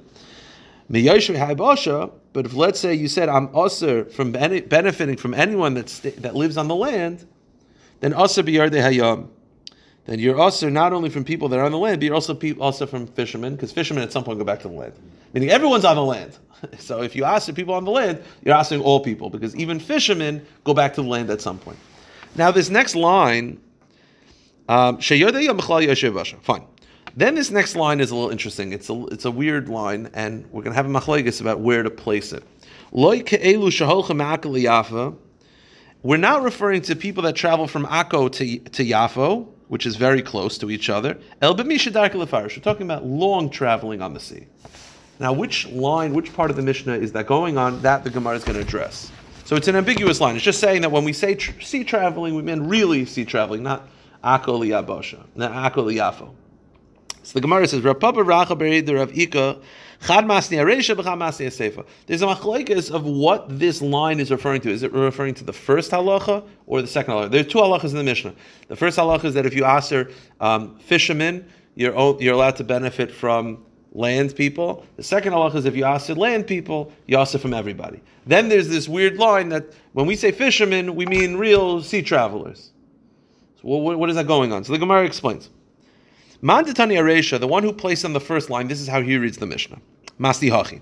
But 0.89 2.47
if 2.47 2.55
let's 2.55 2.81
say 2.81 2.95
you 2.95 3.09
said 3.09 3.29
I'm 3.29 3.55
usher 3.55 4.05
from 4.07 4.33
bene- 4.33 4.63
benefiting 4.63 5.17
from 5.17 5.35
anyone 5.35 5.75
that's, 5.75 6.01
that 6.01 6.35
lives 6.35 6.57
on 6.57 6.69
the 6.69 6.75
land, 6.75 7.27
then 8.01 8.13
usher 8.15 8.43
biyarde. 8.43 9.29
Then 10.05 10.19
you're 10.19 10.41
usher 10.41 10.71
not 10.71 10.93
only 10.93 11.11
from 11.11 11.25
people 11.25 11.49
that 11.49 11.59
are 11.61 11.65
on 11.65 11.73
the 11.73 11.79
land, 11.79 12.01
but 12.01 12.07
you're 12.07 12.15
also 12.15 12.35
pe- 12.35 12.57
also 12.57 12.87
from 12.87 13.07
fishermen, 13.07 13.55
because 13.55 13.71
fishermen 13.71 14.03
at 14.03 14.13
some 14.13 14.25
point 14.25 14.39
go 14.39 14.45
back 14.45 14.61
to 14.61 14.69
the 14.69 14.75
land. 14.75 14.95
Meaning 15.33 15.51
everyone's 15.51 15.85
on 15.85 15.97
the 15.97 16.05
land. 16.05 16.39
So 16.79 17.03
if 17.03 17.17
you 17.17 17.25
ask 17.25 17.49
the 17.49 17.53
people 17.53 17.75
on 17.75 17.85
the 17.85 17.91
land, 17.91 18.23
you're 18.45 18.55
asking 18.55 18.83
all 18.83 19.01
people, 19.01 19.31
because 19.31 19.57
even 19.57 19.81
fishermen 19.81 20.47
go 20.63 20.73
back 20.73 20.95
to 20.95 21.03
the 21.03 21.09
land 21.09 21.29
at 21.29 21.41
some 21.41 21.59
point. 21.59 21.77
Now 22.37 22.53
this 22.53 22.71
next 22.71 22.95
line, 22.95 23.61
um. 24.69 24.99
Fine. 25.01 26.63
Then 27.17 27.35
this 27.35 27.51
next 27.51 27.77
line 27.77 28.01
is 28.01 28.11
a 28.11 28.15
little 28.15 28.31
interesting. 28.31 28.73
It's 28.73 28.89
a 28.89 29.07
it's 29.07 29.25
a 29.25 29.31
weird 29.31 29.69
line, 29.69 30.11
and 30.15 30.47
we're 30.51 30.63
going 30.63 30.73
to 30.73 30.77
have 30.77 30.87
a 30.87 30.89
machlekes 30.89 31.41
about 31.41 31.61
where 31.61 31.83
to 31.83 31.91
place 31.91 32.33
it. 32.33 32.43
We're 36.05 36.17
not 36.17 36.43
referring 36.43 36.83
to 36.83 36.97
people 36.97 37.23
that 37.25 37.37
travel 37.37 37.69
from 37.69 37.87
Akko 37.87 38.33
to 38.33 38.59
to 38.59 38.85
Yafo, 38.85 39.47
which 39.69 39.85
is 39.87 39.97
very 39.97 40.23
close 40.23 40.57
to 40.59 40.71
each 40.71 40.89
other. 40.89 41.19
El. 41.43 41.55
We're 41.55 42.49
talking 42.63 42.83
about 42.83 43.05
long 43.05 43.51
traveling 43.51 44.01
on 44.01 44.15
the 44.15 44.21
sea. 44.21 44.47
Now, 45.21 45.33
which 45.33 45.69
line, 45.69 46.15
which 46.15 46.33
part 46.33 46.51
of 46.51 46.57
the 46.57 46.63
Mishnah 46.63 46.95
is 46.95 47.13
that 47.13 47.27
going 47.27 47.59
on? 47.59 47.81
That 47.83 48.05
the 48.05 48.11
Gemara 48.11 48.37
is 48.37 48.45
going 48.45 48.57
to 48.57 48.63
address. 48.63 49.13
So 49.45 49.55
it's 49.55 49.69
an 49.69 49.77
ambiguous 49.77 50.21
line. 50.21 50.35
It's 50.35 50.45
just 50.45 50.61
saying 50.61 50.81
that 50.81 50.91
when 50.91 51.05
we 51.05 51.13
say 51.13 51.35
tr- 51.35 51.61
sea 51.61 51.85
traveling, 51.85 52.35
we 52.35 52.43
mean 52.43 52.69
really 52.69 53.05
sea 53.05 53.25
traveling, 53.25 53.63
not 53.63 53.87
Akko 54.25 54.59
liyabosha, 54.59 55.25
not 55.35 55.53
Akko 55.53 55.85
liyafo. 55.85 56.31
So 57.23 57.35
the 57.35 57.41
Gemara 57.41 57.67
says, 57.69 57.83
Rav 57.83 57.99
Racha 57.99 58.59
Berid 58.59 58.93
Rav 58.93 59.17
Ika, 59.17 59.61
Aresha 60.03 60.97
Asefa. 60.97 61.87
There's 62.07 62.23
a 62.23 62.27
machlekes 62.27 62.91
of 62.91 63.05
what 63.05 63.47
this 63.59 63.81
line 63.81 64.19
is 64.19 64.31
referring 64.31 64.61
to. 64.63 64.71
Is 64.71 64.83
it 64.83 64.93
referring 64.93 65.35
to 65.35 65.45
the 65.45 65.53
first 65.53 65.93
halacha 65.93 66.45
or 66.67 66.83
the 66.83 66.89
second 66.89 67.15
halacha? 67.15 67.31
There 67.31 67.41
are 67.41 67.45
two 67.45 67.59
halachas 67.59 67.91
in 67.91 67.97
the 67.97 68.05
Mishnah. 68.05 68.35
The 68.69 68.77
first 68.77 68.99
halacha 68.99 69.25
is 69.25 69.35
that 69.35 69.47
if 69.47 69.55
you 69.55 69.65
answer 69.65 70.11
um, 70.41 70.77
fishermen, 70.79 71.49
you're, 71.77 71.95
you're 72.21 72.35
allowed 72.35 72.57
to 72.57 72.65
benefit 72.65 73.13
from 73.13 73.65
land 73.93 74.35
people. 74.35 74.85
The 74.97 75.03
second 75.05 75.33
halacha 75.33 75.57
is 75.57 75.65
if 75.65 75.77
you 75.77 75.85
answer 75.85 76.15
land 76.15 76.47
people, 76.47 76.93
you 77.07 77.19
answer 77.19 77.39
from 77.39 77.55
everybody. 77.55 78.01
Then 78.27 78.49
there's 78.49 78.69
this 78.69 78.89
weird 78.89 79.19
line 79.19 79.49
that 79.51 79.73
when 79.93 80.07
we 80.07 80.17
say 80.17 80.33
fishermen, 80.33 80.97
we 80.97 81.07
mean 81.07 81.37
real 81.37 81.83
sea 81.83 82.03
travelers. 82.03 82.73
So 83.61 83.69
what, 83.69 83.99
what 83.99 84.11
is 84.11 84.17
that 84.17 84.27
going 84.27 84.53
on? 84.53 84.65
So 84.65 84.73
the 84.73 84.79
Gemara 84.79 85.05
explains. 85.05 85.51
Mandatani 86.43 86.99
Aresha, 86.99 87.39
the 87.39 87.47
one 87.47 87.63
who 87.63 87.73
placed 87.73 88.05
on 88.05 88.13
the 88.13 88.21
first 88.21 88.51
line, 88.51 88.67
this 88.67 88.81
is 88.81 88.89
how 88.89 89.01
he 89.01 89.17
reads 89.17 89.39
the 89.39 89.47
Mishnah. 89.47 89.79
Masti 90.19 90.51
Hachi. 90.51 90.81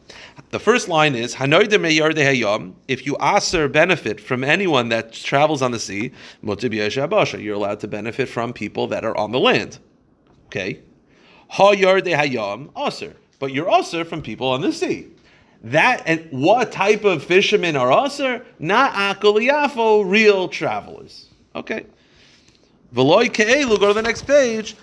The 0.50 0.58
first 0.58 0.88
line 0.88 1.14
is 1.14 1.34
Hanoide 1.34 1.68
Meyarde 1.68 2.16
Hayam. 2.16 2.74
If 2.88 3.06
you 3.06 3.16
aser 3.22 3.68
benefit 3.68 4.20
from 4.20 4.42
anyone 4.42 4.88
that 4.88 5.12
travels 5.12 5.62
on 5.62 5.70
the 5.70 5.78
sea, 5.78 6.12
you're 6.42 7.54
allowed 7.54 7.80
to 7.80 7.88
benefit 7.88 8.28
from 8.28 8.52
people 8.52 8.86
that 8.88 9.04
are 9.04 9.16
on 9.16 9.32
the 9.32 9.38
land. 9.38 9.78
Okay. 10.46 10.80
Ha 11.48 11.70
Yarde 11.72 12.06
Hayam 12.06 12.70
aser. 12.76 13.16
But 13.38 13.52
you're 13.52 13.70
aser 13.70 14.04
from 14.04 14.22
people 14.22 14.48
on 14.48 14.62
the 14.62 14.72
sea. 14.72 15.08
That 15.62 16.02
and 16.06 16.26
what 16.30 16.72
type 16.72 17.04
of 17.04 17.22
fishermen 17.22 17.76
are 17.76 18.06
aser? 18.06 18.44
Not 18.58 18.92
akoliyafo, 18.94 20.10
real 20.10 20.48
travelers. 20.48 21.26
Okay. 21.54 21.86
V'loy 22.94 23.32
ke'elu, 23.32 23.78
go 23.78 23.88
to 23.88 23.94
the 23.94 24.02
next 24.02 24.22
page. 24.22 24.76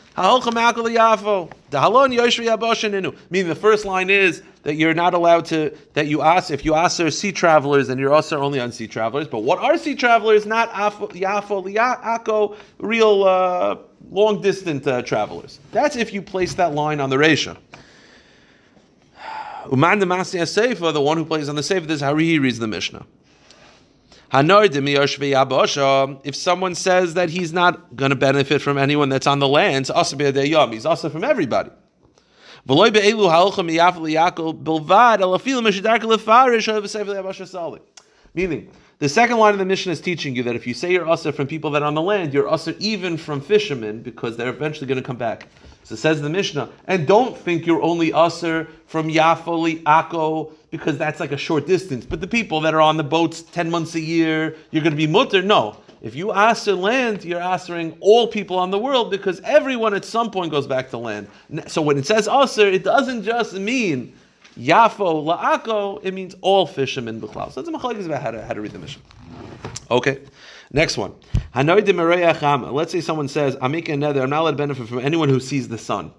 Meaning 3.30 3.50
the 3.50 3.56
first 3.56 3.86
line 3.86 4.10
is 4.10 4.42
that 4.64 4.76
you're 4.76 4.94
not 4.94 5.14
allowed 5.14 5.46
to, 5.46 5.78
that 5.94 6.08
you 6.08 6.22
ask, 6.22 6.50
if 6.50 6.66
you 6.66 6.74
ask 6.74 7.00
are 7.00 7.12
sea 7.12 7.32
travelers, 7.32 7.88
then 7.88 8.00
you're 8.00 8.14
also 8.14 8.40
only 8.40 8.60
on 8.60 8.72
sea 8.72 8.88
travelers. 8.88 9.28
But 9.28 9.44
what 9.44 9.60
are 9.60 9.78
sea 9.78 9.94
travelers? 9.96 10.46
Not 10.46 10.70
afo, 10.74 11.08
yafo, 11.10 11.64
liyako, 11.66 12.56
real 12.80 13.24
uh, 13.26 13.78
long 14.10 14.42
distant 14.42 14.88
uh, 14.88 15.02
travelers. 15.04 15.60
That's 15.72 15.96
if 15.96 16.14
you 16.14 16.22
place 16.22 16.54
that 16.56 16.74
line 16.74 17.00
on 17.00 17.10
the 17.10 17.18
Resha. 17.18 17.58
Uman 19.70 20.00
Demasi 20.00 20.42
Seifa, 20.42 20.94
the 20.94 21.02
one 21.02 21.18
who 21.18 21.26
plays 21.26 21.50
on 21.50 21.56
the 21.56 21.62
Seifa, 21.62 21.86
this 21.88 21.96
is 21.96 22.02
how 22.02 22.16
he 22.16 22.40
reads 22.40 22.58
the 22.58 22.68
Mishnah. 22.68 23.06
If 24.32 26.36
someone 26.36 26.76
says 26.76 27.14
that 27.14 27.30
he's 27.30 27.54
not 27.54 27.96
going 27.96 28.10
to 28.10 28.16
benefit 28.16 28.62
from 28.62 28.78
anyone 28.78 29.10
that's 29.10 29.28
on 29.28 29.40
the 29.40 29.48
land, 29.48 29.90
he's 30.74 30.86
also 30.86 31.10
from 31.10 31.24
everybody. 31.24 31.72
Meaning, 38.34 38.70
the 39.00 39.08
second 39.08 39.38
line 39.38 39.54
of 39.54 39.60
the 39.60 39.66
mission 39.66 39.92
is 39.92 40.02
teaching 40.02 40.36
you 40.36 40.44
that 40.44 40.56
if 40.56 40.68
you 40.68 40.74
say 40.74 40.92
you're 40.92 41.06
also 41.06 41.32
from 41.32 41.48
people 41.48 41.72
that 41.72 41.84
are 41.84 41.86
on 41.86 41.94
the 41.94 42.02
land, 42.02 42.34
you're 42.34 42.48
also 42.48 42.74
even 42.80 43.16
from 43.16 43.40
fishermen 43.40 44.02
because 44.02 44.36
they're 44.36 44.50
eventually 44.50 44.88
going 44.88 44.98
to 44.98 45.06
come 45.06 45.18
back. 45.18 45.48
So 45.84 45.96
says 45.96 46.22
the 46.22 46.30
Mishnah, 46.30 46.70
and 46.88 47.08
don't 47.08 47.38
think 47.38 47.66
you're 47.66 47.82
only 47.82 48.12
usher 48.12 48.68
from 48.88 49.08
Yafoli, 49.08 49.84
Akko, 49.84 50.52
because 50.70 50.98
that's 50.98 51.20
like 51.20 51.32
a 51.32 51.38
short 51.38 51.66
distance. 51.66 52.06
But 52.06 52.22
the 52.22 52.28
people 52.28 52.62
that 52.62 52.74
are 52.74 52.82
on 52.82 52.98
the 52.98 53.04
boats 53.04 53.42
10 53.42 53.70
months 53.70 53.96
a 53.96 54.00
year, 54.00 54.56
you're 54.72 54.84
going 54.84 54.94
to 54.94 54.98
be 54.98 55.08
mutter. 55.08 55.42
No. 55.42 55.78
If 56.02 56.14
you 56.16 56.32
usher 56.32 56.74
land, 56.74 57.24
you're 57.26 57.42
ushering 57.42 57.98
all 58.02 58.28
people 58.28 58.60
on 58.60 58.70
the 58.70 58.78
world 58.78 59.10
because 59.10 59.42
everyone 59.44 59.94
at 59.94 60.06
some 60.06 60.30
point 60.30 60.52
goes 60.52 60.68
back 60.68 60.90
to 60.92 60.98
land. 60.98 61.28
So 61.68 61.82
when 61.82 61.98
it 61.98 62.06
says 62.06 62.28
usher, 62.28 62.68
it 62.68 62.84
doesn't 62.84 63.24
just 63.24 63.54
mean 63.54 64.14
Yafo, 64.58 65.24
La'ako, 65.24 66.00
it 66.04 66.14
means 66.14 66.36
all 66.42 66.68
fishermen. 66.68 67.22
B'chlal. 67.22 67.52
So 67.52 67.62
that's 67.62 67.70
about 67.70 68.22
how 68.22 68.32
to, 68.32 68.46
how 68.46 68.54
to 68.54 68.62
read 68.62 68.72
the 68.72 68.80
Mishnah. 68.80 69.02
Okay. 69.90 70.20
Next 70.72 70.98
one. 70.98 71.14
Let's 71.56 72.92
say 72.92 73.02
someone 73.02 73.28
says, 73.28 73.58
I'm 73.62 73.72
making 73.72 73.96
a 73.96 73.98
nether, 73.98 74.22
I'm 74.22 74.30
not 74.30 74.42
allowed 74.42 74.52
to 74.52 74.58
benefit 74.58 74.88
from 74.88 75.00
anyone 75.00 75.30
who 75.30 75.40
sees 75.40 75.68
the 75.68 75.78
sun. 75.78 76.12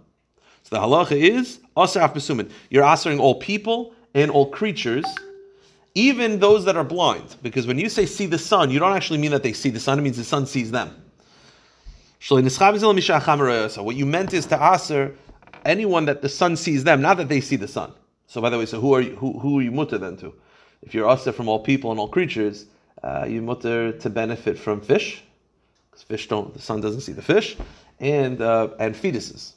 So 0.62 0.76
the 0.76 0.83
halacha 0.83 1.12
is, 1.12 1.61
asaf 1.76 2.14
besumin. 2.14 2.50
You're 2.71 2.85
answering 2.85 3.21
all 3.21 3.35
people 3.37 3.95
and 4.15 4.31
all 4.31 4.50
creatures, 4.50 5.05
even 5.95 6.38
those 6.38 6.65
that 6.65 6.77
are 6.77 6.85
blind. 6.85 7.37
Because 7.43 7.67
when 7.67 7.79
you 7.79 7.88
say 7.88 8.07
see 8.07 8.27
the 8.27 8.38
sun, 8.38 8.71
you 8.71 8.79
don't 8.79 8.95
actually 8.95 9.19
mean 9.19 9.31
that 9.33 9.43
they 9.43 9.53
see 9.53 9.71
the 9.71 9.81
sun, 9.81 9.99
it 9.99 10.03
means 10.03 10.17
the 10.17 10.25
sun 10.25 10.47
sees 10.47 10.71
them. 10.71 10.95
So 12.21 12.37
what 13.83 13.97
you 13.97 14.07
meant 14.07 14.33
is 14.33 14.47
to 14.47 14.61
answer 14.61 15.15
anyone 15.65 16.05
that 16.07 16.23
the 16.23 16.29
sun 16.29 16.57
sees 16.57 16.85
them, 16.85 17.00
not 17.00 17.17
that 17.19 17.29
they 17.29 17.41
see 17.41 17.57
the 17.57 17.69
sun. 17.69 17.93
So 18.27 18.41
by 18.41 18.50
the 18.50 18.59
way, 18.59 18.67
so 18.67 18.81
who 18.81 18.95
are 18.95 19.00
you, 19.00 19.17
who, 19.17 19.38
who 19.38 19.59
are 19.59 19.62
you 19.62 19.71
mutter 19.71 19.99
then 19.99 20.17
to? 20.19 20.35
If 20.83 20.95
you're 20.95 21.09
usher 21.09 21.33
from 21.33 21.49
all 21.49 21.61
people 21.61 21.91
and 21.91 21.99
all 21.99 22.09
creatures, 22.09 22.67
uh, 23.03 23.27
you 23.29 23.43
mutter 23.43 23.93
to 23.93 24.11
benefit 24.11 24.59
from 24.59 24.81
fish, 24.81 25.23
because 25.91 26.03
fish 26.03 26.29
don't, 26.29 26.53
the 26.53 26.61
sun 26.61 26.81
doesn't 26.81 27.00
see 27.00 27.12
the 27.12 27.23
fish, 27.23 27.57
and 28.00 28.41
uh, 28.41 28.69
and 28.79 28.95
fetuses. 28.95 29.53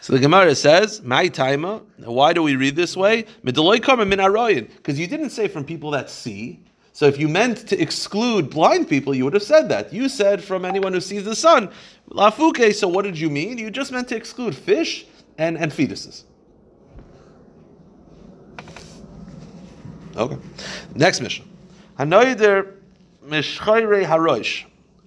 So, 0.00 0.12
the 0.14 0.18
Gemara 0.18 0.54
says, 0.54 1.02
"My 1.02 1.28
taima." 1.28 1.82
Why 1.98 2.32
do 2.32 2.42
we 2.42 2.56
read 2.56 2.74
this 2.76 2.96
way? 2.96 3.26
Because 3.44 4.98
you 4.98 5.06
didn't 5.06 5.30
say 5.30 5.48
from 5.48 5.64
people 5.64 5.90
that 5.90 6.08
see. 6.08 6.60
So 6.92 7.06
if 7.06 7.18
you 7.18 7.28
meant 7.28 7.66
to 7.68 7.80
exclude 7.80 8.50
blind 8.50 8.88
people, 8.88 9.14
you 9.14 9.24
would 9.24 9.34
have 9.34 9.42
said 9.42 9.68
that. 9.68 9.92
You 9.92 10.08
said 10.08 10.42
from 10.42 10.64
anyone 10.64 10.92
who 10.92 11.00
sees 11.00 11.24
the 11.24 11.36
sun. 11.36 11.70
Lafuke. 12.10 12.74
So 12.74 12.88
what 12.88 13.04
did 13.04 13.18
you 13.18 13.30
mean? 13.30 13.58
You 13.58 13.70
just 13.70 13.92
meant 13.92 14.08
to 14.08 14.16
exclude 14.16 14.54
fish 14.54 15.06
and 15.38 15.56
and 15.56 15.72
fetuses. 15.72 16.24
Okay. 20.16 20.36
Next 20.94 21.20
mission. 21.20 21.48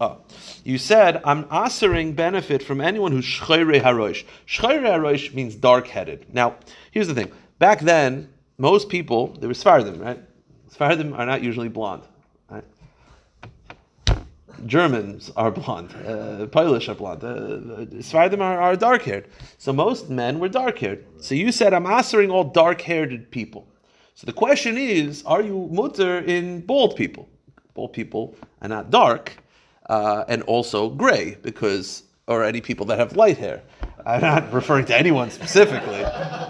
Oh. 0.03 0.17
You 0.65 0.77
said, 0.77 1.21
I'm 1.23 1.45
answering 1.49 2.11
benefit 2.13 2.61
from 2.61 2.81
anyone 2.81 3.13
who's 3.13 3.25
shchayre 3.25 3.81
harosh. 3.81 4.25
Shchayre 4.45 4.83
harosh 4.83 5.33
means 5.33 5.55
dark-headed. 5.55 6.33
Now, 6.33 6.55
here's 6.91 7.07
the 7.07 7.13
thing. 7.13 7.31
Back 7.57 7.79
then, 7.79 8.27
most 8.57 8.89
people, 8.89 9.27
they 9.39 9.47
were 9.47 9.53
Sephardim, 9.53 10.01
right? 10.01 10.19
Sephardim 10.67 11.13
are 11.13 11.25
not 11.25 11.41
usually 11.41 11.69
blonde. 11.69 12.03
Germans 14.65 15.31
are 15.35 15.51
blonde. 15.51 15.93
Uh, 16.05 16.47
Polish 16.47 16.89
are 16.89 16.95
blonde. 16.95 17.23
Uh, 17.23 18.43
are, 18.43 18.61
are 18.61 18.75
dark-haired. 18.75 19.27
So 19.57 19.71
most 19.71 20.09
men 20.09 20.39
were 20.39 20.49
dark-haired. 20.49 21.05
So 21.21 21.35
you 21.35 21.51
said, 21.53 21.73
I'm 21.73 21.85
answering 21.85 22.29
all 22.29 22.43
dark-haired 22.43 23.31
people. 23.31 23.67
So 24.15 24.25
the 24.25 24.33
question 24.33 24.77
is, 24.77 25.23
are 25.25 25.41
you 25.41 25.69
mutter 25.71 26.19
in 26.19 26.61
bald 26.61 26.95
people? 26.97 27.29
Bald 27.73 27.93
people 27.93 28.35
are 28.61 28.69
not 28.69 28.89
dark, 28.89 29.37
uh, 29.89 30.25
and 30.27 30.41
also 30.43 30.89
gray, 30.89 31.37
because, 31.41 32.03
or 32.27 32.43
any 32.43 32.61
people 32.61 32.85
that 32.87 32.99
have 32.99 33.15
light 33.15 33.37
hair. 33.37 33.61
I'm 34.05 34.21
not 34.21 34.51
referring 34.51 34.85
to 34.85 34.97
anyone 34.97 35.29
specifically, 35.31 36.01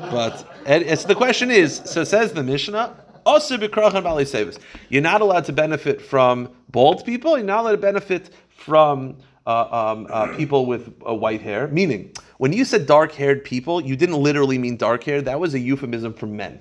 but 0.10 0.48
and, 0.66 1.00
so 1.00 1.08
the 1.08 1.16
question 1.16 1.52
is, 1.52 1.82
so 1.86 2.04
says 2.04 2.34
the 2.34 2.44
Mishnah, 2.44 2.96
Also, 3.26 3.58
you're 3.58 5.02
not 5.02 5.22
allowed 5.22 5.46
to 5.46 5.54
benefit 5.54 6.02
from 6.02 6.50
bald 6.70 7.06
people, 7.06 7.38
you're 7.38 7.46
not 7.46 7.62
allowed 7.62 7.72
to 7.72 7.78
benefit 7.78 8.32
from 8.50 9.18
uh, 9.46 9.92
um, 9.92 10.08
uh, 10.10 10.36
people 10.36 10.66
with 10.66 10.94
uh, 11.08 11.14
white 11.14 11.42
hair. 11.42 11.68
Meaning, 11.68 12.12
when 12.38 12.54
you 12.54 12.66
said 12.66 12.86
dark-haired 12.86 13.44
people, 13.44 13.82
you 13.82 13.96
didn't 13.96 14.18
literally 14.18 14.58
mean 14.58 14.78
dark-haired. 14.78 15.26
That 15.26 15.40
was 15.40 15.54
a 15.54 15.60
euphemism 15.60 16.14
for 16.14 16.28
men. 16.28 16.60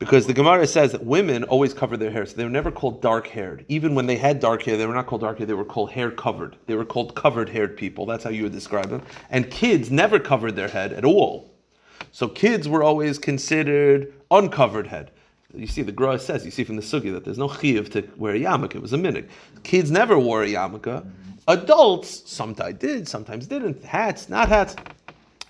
Because 0.00 0.26
the 0.26 0.32
Gemara 0.32 0.66
says 0.66 0.92
that 0.92 1.04
women 1.04 1.44
always 1.44 1.74
cover 1.74 1.94
their 1.94 2.10
hair, 2.10 2.24
so 2.24 2.34
they 2.34 2.44
were 2.44 2.48
never 2.48 2.70
called 2.70 3.02
dark-haired. 3.02 3.66
Even 3.68 3.94
when 3.94 4.06
they 4.06 4.16
had 4.16 4.40
dark 4.40 4.62
hair, 4.62 4.78
they 4.78 4.86
were 4.86 4.94
not 4.94 5.06
called 5.06 5.20
dark 5.20 5.36
hair. 5.36 5.46
They 5.46 5.52
were 5.52 5.62
called 5.62 5.90
hair 5.90 6.10
covered. 6.10 6.56
They 6.64 6.74
were 6.74 6.86
called 6.86 7.14
covered-haired 7.14 7.76
people. 7.76 8.06
That's 8.06 8.24
how 8.24 8.30
you 8.30 8.44
would 8.44 8.52
describe 8.52 8.88
them. 8.88 9.02
And 9.28 9.50
kids 9.50 9.90
never 9.90 10.18
covered 10.18 10.56
their 10.56 10.68
head 10.68 10.94
at 10.94 11.04
all. 11.04 11.50
So 12.12 12.28
kids 12.28 12.66
were 12.66 12.82
always 12.82 13.18
considered 13.18 14.14
uncovered 14.30 14.86
head. 14.86 15.10
You 15.54 15.66
see, 15.66 15.82
the 15.82 15.92
Gra 15.92 16.18
says, 16.18 16.46
you 16.46 16.50
see 16.50 16.64
from 16.64 16.76
the 16.76 16.82
Sugi 16.82 17.12
that 17.12 17.26
there's 17.26 17.36
no 17.36 17.52
chiv 17.52 17.90
to 17.90 18.08
wear 18.16 18.34
a 18.34 18.38
yarmulke. 18.38 18.76
It 18.76 18.82
was 18.82 18.94
a 18.94 18.96
minig. 18.96 19.28
Kids 19.64 19.90
never 19.90 20.18
wore 20.18 20.44
a 20.44 20.48
yarmulke. 20.48 21.04
Adults 21.46 22.22
sometimes 22.24 22.78
did, 22.78 23.06
sometimes 23.06 23.46
didn't. 23.46 23.84
Hats, 23.84 24.30
not 24.30 24.48
hats. 24.48 24.76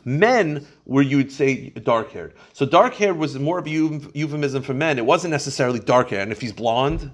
Men 0.04 0.66
were 0.86 1.02
you 1.02 1.18
would 1.18 1.32
say 1.32 1.70
dark 1.70 2.10
haired. 2.12 2.34
So 2.52 2.66
dark 2.66 2.94
haired 2.94 3.16
was 3.16 3.38
more 3.38 3.58
of 3.58 3.66
a 3.66 3.70
euphemism 3.70 4.62
for 4.62 4.74
men. 4.74 4.98
It 4.98 5.06
wasn't 5.06 5.32
necessarily 5.32 5.80
dark 5.80 6.10
hair. 6.10 6.20
And 6.20 6.32
if 6.32 6.40
he's 6.40 6.52
blonde, 6.52 7.10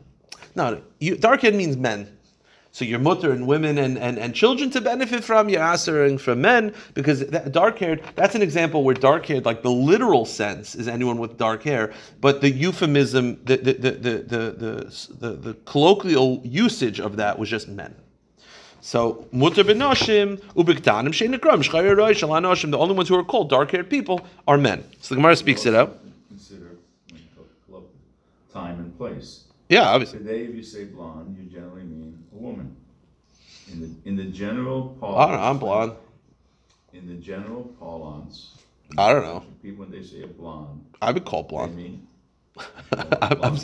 no, 0.55 0.81
dark 1.21 1.43
haired 1.43 1.55
means 1.55 1.77
men. 1.77 2.17
So 2.77 2.85
you're 2.85 2.99
mutter 2.99 3.33
and 3.33 3.47
women 3.47 3.79
and, 3.79 3.97
and, 3.97 4.19
and 4.19 4.35
children 4.35 4.69
to 4.73 4.83
benefit 4.83 5.25
from, 5.25 5.49
you're 5.49 5.63
answering 5.63 6.19
from 6.19 6.43
men, 6.43 6.75
because 6.93 7.25
dark 7.25 7.79
haired, 7.79 8.03
that's 8.17 8.35
an 8.35 8.43
example 8.43 8.85
where 8.85 8.95
dark 8.95 9.25
haired, 9.25 9.47
like 9.47 9.63
the 9.63 9.71
literal 9.71 10.27
sense, 10.27 10.75
is 10.75 10.87
anyone 10.87 11.17
with 11.17 11.39
dark 11.39 11.63
hair, 11.63 11.95
but 12.21 12.43
the 12.43 12.51
euphemism, 12.51 13.43
the, 13.45 13.57
the, 13.57 13.73
the, 13.73 13.91
the, 13.93 14.19
the, 14.19 15.17
the, 15.19 15.37
the 15.37 15.55
colloquial 15.65 16.43
usage 16.45 17.01
of 17.01 17.17
that 17.17 17.39
was 17.39 17.49
just 17.49 17.67
men. 17.67 17.95
So 18.87 19.27
mutter 19.33 19.65
benoshim 19.65 20.37
ubiktanim 20.55 21.09
sheinakram 21.09 21.61
shchayir 21.69 21.97
roish 21.97 22.23
alanoshim. 22.23 22.71
The 22.71 22.79
only 22.79 22.95
ones 22.95 23.09
who 23.09 23.17
are 23.17 23.25
called 23.25 23.51
dark-haired 23.51 23.91
people 23.91 24.25
are 24.47 24.57
men. 24.57 24.85
So 25.01 25.17
the 25.17 25.17
Gemara 25.17 25.35
speaks 25.35 25.67
it 25.67 25.75
out. 25.75 25.99
Consider 26.29 26.77
when 27.11 27.21
you 27.21 27.27
talk 27.35 27.49
club, 27.69 27.83
time 28.53 28.79
and 28.79 28.97
place. 28.97 29.43
Yeah, 29.69 29.89
obviously. 29.89 30.21
Today, 30.21 30.45
if 30.45 30.55
you 30.55 30.63
say 30.63 30.85
blonde, 30.85 31.37
you 31.37 31.51
generally 31.51 31.83
mean 31.83 32.17
a 32.33 32.37
woman. 32.37 32.77
In 33.73 33.81
the 33.81 33.91
in 34.09 34.15
the 34.15 34.27
general 34.27 34.97
I 35.03 35.09
don't 35.09 35.11
know. 35.11 35.17
parlance. 35.17 35.43
I'm 35.43 35.59
blonde. 35.59 35.93
In 36.93 37.09
the 37.09 37.15
general 37.15 37.65
parlance. 37.81 38.53
I 38.97 39.13
don't 39.13 39.25
know. 39.25 39.43
People 39.65 39.85
when 39.85 39.91
they 39.91 40.07
say 40.07 40.23
a 40.23 40.29
blonde, 40.29 40.85
I've 41.03 41.15
been 41.17 41.25
called 41.25 41.47
they 41.47 41.57
blonde. 41.57 41.77
mean. 41.77 42.07
I'm, 42.93 43.43
I'm, 43.43 43.59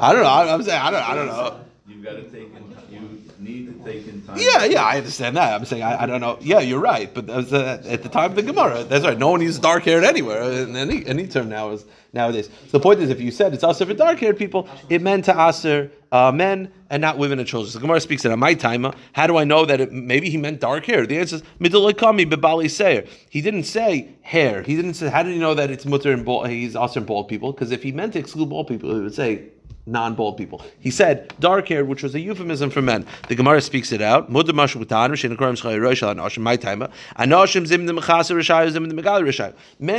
I 0.00 0.12
don't 0.14 0.22
know. 0.22 0.30
I'm, 0.30 0.48
I'm 0.48 0.62
saying 0.62 0.80
I 0.80 0.90
don't. 0.90 1.10
I 1.10 1.14
don't 1.14 1.26
know. 1.26 1.60
You've 1.92 2.04
got 2.04 2.12
to 2.12 2.22
take 2.30 2.54
in, 2.54 2.76
you 2.90 3.22
need 3.38 3.66
to 3.66 3.84
take 3.84 4.08
in 4.08 4.22
time. 4.22 4.38
Yeah, 4.38 4.64
yeah, 4.64 4.82
I 4.82 4.96
understand 4.96 5.36
that. 5.36 5.54
I'm 5.54 5.64
saying 5.66 5.82
I, 5.82 6.02
I 6.02 6.06
don't 6.06 6.20
know. 6.20 6.38
Yeah, 6.40 6.60
you're 6.60 6.80
right. 6.80 7.12
But 7.12 7.26
that 7.26 7.36
was, 7.36 7.52
uh, 7.52 7.82
at 7.86 8.02
the 8.02 8.08
time 8.08 8.30
of 8.30 8.36
the 8.36 8.42
Gemara, 8.42 8.84
that's 8.84 9.04
right. 9.04 9.18
No 9.18 9.30
one 9.30 9.42
uses 9.42 9.58
dark 9.58 9.84
haired 9.84 10.02
anywhere. 10.02 10.42
Any 10.42 11.04
any 11.04 11.26
term 11.26 11.50
now 11.50 11.70
is 11.70 11.84
nowadays. 12.12 12.48
So 12.66 12.78
the 12.78 12.80
point 12.80 13.00
is, 13.00 13.10
if 13.10 13.20
you 13.20 13.30
said 13.30 13.52
it's 13.52 13.64
also 13.64 13.84
for 13.84 13.94
dark 13.94 14.18
haired 14.20 14.38
people, 14.38 14.68
it 14.88 15.02
meant 15.02 15.26
to 15.26 15.48
aser 15.48 15.90
uh, 16.12 16.32
men 16.32 16.72
and 16.88 17.00
not 17.00 17.18
women 17.18 17.38
and 17.38 17.46
children. 17.46 17.70
So 17.70 17.78
Gemara 17.78 18.00
speaks 18.00 18.24
it 18.24 18.32
on 18.32 18.38
my 18.38 18.54
time. 18.54 18.90
How 19.12 19.26
do 19.26 19.36
I 19.36 19.44
know 19.44 19.66
that 19.66 19.80
it, 19.80 19.92
maybe 19.92 20.30
he 20.30 20.38
meant 20.38 20.60
dark 20.60 20.86
hair? 20.86 21.06
The 21.06 21.18
answer 21.18 21.36
is 21.36 21.42
midolakami 21.60 22.30
bebali 22.30 22.70
seir. 22.70 23.04
He 23.28 23.42
didn't 23.42 23.64
say 23.64 24.14
hair. 24.22 24.62
He 24.62 24.76
didn't 24.76 24.94
say. 24.94 25.08
How 25.08 25.22
did 25.22 25.34
he 25.34 25.38
know 25.38 25.54
that 25.54 25.70
it's 25.70 25.84
mutter 25.84 26.12
and 26.12 26.24
bald? 26.24 26.48
He's 26.48 26.74
also 26.74 27.00
bald 27.00 27.28
people 27.28 27.52
because 27.52 27.70
if 27.70 27.82
he 27.82 27.92
meant 27.92 28.14
to 28.14 28.18
exclude 28.18 28.48
bald 28.48 28.68
people, 28.68 28.94
he 28.94 29.00
would 29.00 29.14
say 29.14 29.50
non-bald 29.86 30.36
people. 30.36 30.62
He 30.78 30.90
said 30.90 31.34
dark 31.40 31.68
haired, 31.68 31.88
which 31.88 32.02
was 32.02 32.14
a 32.14 32.20
euphemism 32.20 32.68
for 32.70 32.80
men. 32.80 33.04
The 33.28 33.34
Gemara 33.34 33.60
speaks 33.60 33.92
it 33.92 34.00
out. 34.00 34.30
Men 34.30 34.46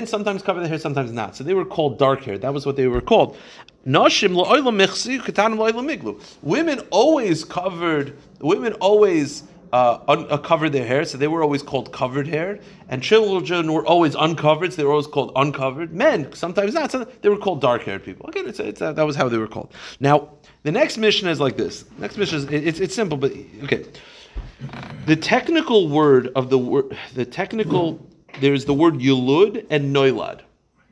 sometimes 0.08 0.42
cover 0.42 0.60
their 0.60 0.70
hair, 0.70 0.80
sometimes 0.80 1.12
not. 1.12 1.36
So 1.36 1.44
they 1.44 1.54
were 1.54 1.66
called 1.66 2.00
dark 2.00 2.24
haired. 2.24 2.42
That 2.42 2.54
was 2.54 2.66
what 2.66 2.78
they 2.78 2.88
were 2.88 3.02
called. 3.02 3.38
Women 3.86 4.38
always 6.90 7.44
covered. 7.44 8.18
Women 8.40 8.74
always. 8.74 9.44
Uh, 9.74 10.00
un- 10.08 10.28
uh, 10.30 10.38
covered 10.38 10.72
their 10.72 10.86
hair, 10.86 11.04
so 11.04 11.18
they 11.18 11.28
were 11.28 11.42
always 11.42 11.64
called 11.64 11.92
covered 11.92 12.28
hair, 12.28 12.60
and 12.90 13.02
children 13.02 13.74
were 13.74 13.84
always 13.94 14.14
uncovered, 14.14 14.72
so 14.72 14.78
they 14.78 14.84
were 14.84 14.92
always 14.92 15.08
called 15.08 15.32
uncovered. 15.36 15.92
Men, 15.92 16.32
sometimes 16.34 16.76
not, 16.76 16.92
so 16.92 17.06
they 17.22 17.30
were 17.30 17.42
called 17.46 17.60
dark 17.60 17.82
haired 17.82 18.04
people. 18.04 18.30
Again, 18.30 18.46
it's, 18.48 18.60
it's, 18.60 18.84
uh, 18.84 18.94
that 18.94 19.04
was 19.10 19.16
how 19.16 19.28
they 19.28 19.40
were 19.40 19.48
called. 19.48 19.74
Now, 20.00 20.16
the 20.62 20.72
next 20.72 21.00
mission 21.00 21.28
is 21.28 21.40
like 21.40 21.58
this. 21.58 21.86
Next 21.98 22.18
mission 22.18 22.38
is 22.38 22.46
it's, 22.70 22.80
it's 22.80 22.94
simple, 22.94 23.18
but 23.18 23.32
okay. 23.64 23.84
The 25.08 25.16
technical 25.16 25.90
word 25.90 26.30
of 26.36 26.52
the 26.52 26.60
word, 26.60 26.96
the 27.16 27.26
technical, 27.26 28.00
there's 28.42 28.66
the 28.66 28.76
word 28.76 29.00
yulud 29.00 29.66
and 29.72 29.96
noilad, 29.96 30.42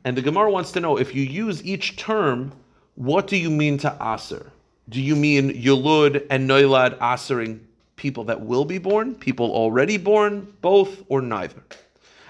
and 0.04 0.16
the 0.16 0.22
Gemara 0.22 0.50
wants 0.50 0.72
to 0.72 0.80
know 0.80 0.96
if 0.96 1.14
you 1.14 1.22
use 1.22 1.64
each 1.64 1.96
term, 1.96 2.52
what 2.96 3.28
do 3.28 3.36
you 3.36 3.48
mean 3.48 3.78
to 3.78 3.96
aser? 4.02 4.50
Do 4.88 5.00
you 5.00 5.14
mean 5.14 5.52
yulud 5.52 6.26
and 6.30 6.50
noilad 6.50 6.98
asering 6.98 7.60
people 8.02 8.24
that 8.24 8.40
will 8.40 8.64
be 8.64 8.78
born, 8.78 9.14
people 9.14 9.52
already 9.52 9.96
born, 9.96 10.52
both 10.60 11.04
or 11.08 11.22
neither? 11.22 11.62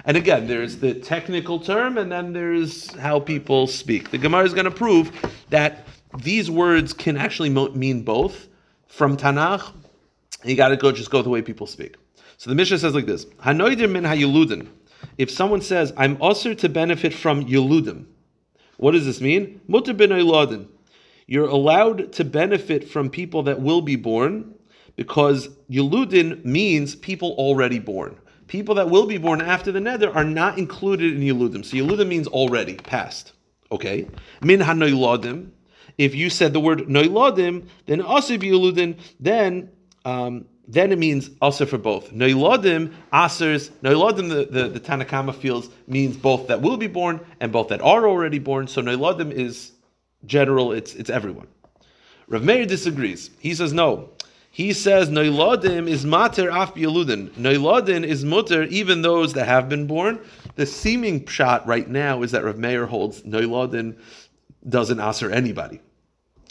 And 0.04 0.18
again, 0.18 0.46
there's 0.46 0.76
the 0.76 0.92
technical 0.92 1.58
term, 1.58 1.96
and 1.96 2.12
then 2.12 2.34
there's 2.34 2.94
how 2.96 3.18
people 3.20 3.66
speak. 3.66 4.10
The 4.10 4.18
Gemara 4.18 4.44
is 4.44 4.52
going 4.52 4.66
to 4.66 4.70
prove 4.70 5.10
that 5.48 5.86
these 6.18 6.50
words 6.50 6.92
can 6.92 7.16
actually 7.16 7.48
mean 7.48 8.02
both 8.02 8.48
from 8.86 9.16
Tanakh. 9.16 9.72
You 10.44 10.56
got 10.56 10.68
to 10.68 10.76
go 10.76 10.92
just 10.92 11.10
go 11.10 11.22
the 11.22 11.30
way 11.30 11.40
people 11.40 11.66
speak. 11.66 11.96
So 12.36 12.50
the 12.50 12.56
Mishnah 12.56 12.78
says 12.78 12.94
like 12.94 13.06
this: 13.06 13.24
Hanoidir 13.46 13.90
min 13.90 14.04
hayuludin. 14.04 14.68
If 15.16 15.30
someone 15.30 15.62
says, 15.62 15.94
"I'm 15.96 16.20
usher 16.20 16.54
to 16.54 16.68
benefit 16.68 17.14
from 17.14 17.46
yuludim," 17.46 18.04
what 18.76 18.90
does 18.92 19.06
this 19.06 19.20
mean? 19.22 19.60
Mutter 19.68 19.94
oyladin. 19.94 20.66
You're 21.26 21.48
allowed 21.48 22.12
to 22.12 22.24
benefit 22.24 22.90
from 22.90 23.08
people 23.08 23.44
that 23.44 23.60
will 23.62 23.80
be 23.80 23.96
born 23.96 24.54
because 24.96 25.48
yuludin 25.70 26.44
means 26.44 26.94
people 26.94 27.32
already 27.32 27.78
born. 27.78 28.18
People 28.46 28.74
that 28.74 28.90
will 28.90 29.06
be 29.06 29.18
born 29.18 29.40
after 29.40 29.72
the 29.72 29.80
nether 29.80 30.14
are 30.14 30.24
not 30.24 30.58
included 30.58 31.14
in 31.14 31.20
yuludim. 31.20 31.64
So 31.64 31.76
yuludim 31.76 32.08
means 32.08 32.26
already, 32.26 32.74
past. 32.74 33.32
Okay? 33.70 34.06
Min 34.42 34.60
hanoiladim. 34.60 35.50
If 35.98 36.14
you 36.14 36.30
said 36.30 36.52
the 36.52 36.60
word 36.60 36.80
noiladim, 36.80 37.66
then 37.86 38.00
also 38.00 38.36
yuludin, 38.36 38.98
then 39.20 39.70
um, 40.04 40.46
then 40.68 40.92
it 40.92 40.98
means 40.98 41.30
also 41.40 41.66
for 41.66 41.78
both. 41.78 42.12
Noiladim, 42.12 42.94
asers, 43.12 43.70
noiladim, 43.82 44.28
the, 44.28 44.62
the, 44.62 44.68
the 44.68 44.80
Tanakama 44.80 45.34
feels 45.34 45.68
means 45.86 46.16
both 46.16 46.48
that 46.48 46.62
will 46.62 46.76
be 46.76 46.86
born 46.86 47.20
and 47.40 47.52
both 47.52 47.68
that 47.68 47.80
are 47.80 48.08
already 48.08 48.38
born. 48.38 48.66
So 48.68 48.80
noiladim 48.80 49.32
is 49.32 49.72
general, 50.24 50.72
it's 50.72 50.94
it's 50.94 51.10
everyone. 51.10 51.48
Rav 52.28 52.42
Meir 52.42 52.64
disagrees. 52.64 53.30
He 53.40 53.54
says 53.54 53.72
no. 53.72 54.10
He 54.54 54.74
says 54.74 55.08
noiladim 55.08 55.88
is 55.88 56.04
mater 56.04 56.50
af 56.50 56.74
bieludin. 56.74 57.30
Noiladim 57.30 58.04
is 58.04 58.22
mutter 58.22 58.64
even 58.64 59.00
those 59.00 59.32
that 59.32 59.46
have 59.46 59.66
been 59.70 59.86
born. 59.86 60.20
The 60.56 60.66
seeming 60.66 61.26
shot 61.26 61.66
right 61.66 61.88
now 61.88 62.20
is 62.20 62.32
that 62.32 62.44
Rav 62.44 62.58
Meir 62.58 62.84
holds 62.84 63.22
noiladim 63.22 63.96
doesn't 64.68 65.00
aser 65.00 65.30
anybody. 65.30 65.80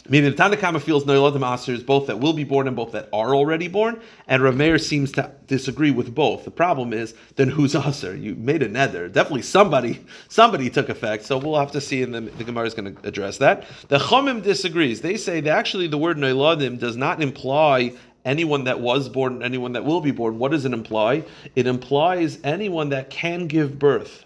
Meaning 0.08 0.32
the 0.32 0.36
Tanakama 0.36 0.82
feels 0.82 1.04
noiladim 1.04 1.40
asers 1.40 1.86
both 1.86 2.08
that 2.08 2.18
will 2.18 2.32
be 2.32 2.42
born 2.42 2.66
and 2.66 2.74
both 2.74 2.90
that 2.92 3.08
are 3.12 3.34
already 3.36 3.68
born, 3.68 4.00
and 4.26 4.42
Rav 4.42 4.56
Meir 4.56 4.78
seems 4.78 5.12
to 5.12 5.30
disagree 5.46 5.92
with 5.92 6.12
both. 6.12 6.44
The 6.44 6.50
problem 6.50 6.92
is 6.92 7.14
then 7.36 7.48
who's 7.48 7.76
aser? 7.76 8.16
You 8.16 8.34
made 8.34 8.64
a 8.64 8.68
nether. 8.68 9.08
Definitely 9.08 9.42
somebody 9.42 10.04
somebody 10.28 10.70
took 10.70 10.88
effect. 10.88 11.24
So 11.24 11.38
we'll 11.38 11.58
have 11.58 11.70
to 11.72 11.80
see, 11.80 12.02
and 12.02 12.12
the, 12.14 12.20
the 12.20 12.44
Gemara 12.44 12.66
is 12.66 12.74
going 12.74 12.96
to 12.96 13.06
address 13.06 13.38
that. 13.38 13.64
The 13.88 13.98
Chomim 13.98 14.42
disagrees. 14.42 15.02
They 15.02 15.16
say 15.16 15.40
that 15.40 15.56
actually 15.56 15.86
the 15.86 15.98
word 15.98 16.16
noiladim 16.16 16.80
does 16.80 16.96
not 16.96 17.22
imply 17.22 17.92
anyone 18.24 18.64
that 18.64 18.80
was 18.80 19.08
born 19.08 19.34
and 19.34 19.42
anyone 19.44 19.72
that 19.72 19.84
will 19.84 20.00
be 20.00 20.10
born. 20.10 20.38
What 20.38 20.50
does 20.50 20.64
it 20.64 20.72
imply? 20.72 21.24
It 21.54 21.66
implies 21.66 22.38
anyone 22.42 22.88
that 22.88 23.10
can 23.10 23.46
give 23.46 23.78
birth 23.78 24.24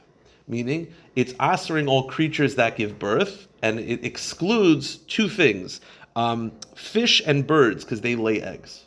meaning 0.49 0.93
it's 1.15 1.35
answering 1.41 1.89
all 1.89 2.05
creatures 2.05 2.55
that 2.57 2.77
give 2.77 2.99
birth, 2.99 3.49
and 3.63 3.79
it 3.79 4.05
excludes 4.05 4.97
two 4.97 5.29
things: 5.29 5.81
um, 6.15 6.53
fish 6.75 7.23
and 7.27 7.47
birds, 7.47 7.85
because 7.85 8.01
they 8.01 8.17
lay 8.17 8.43
eggs. 8.43 8.85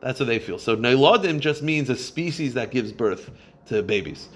That's 0.00 0.18
what 0.18 0.26
they 0.26 0.38
feel. 0.38 0.58
So 0.58 0.76
noiladim 0.76 1.38
just 1.40 1.62
means 1.62 1.88
a 1.88 1.96
species 1.96 2.54
that 2.54 2.70
gives 2.70 2.92
birth 2.92 3.30
to 3.66 3.82
babies. 3.82 4.28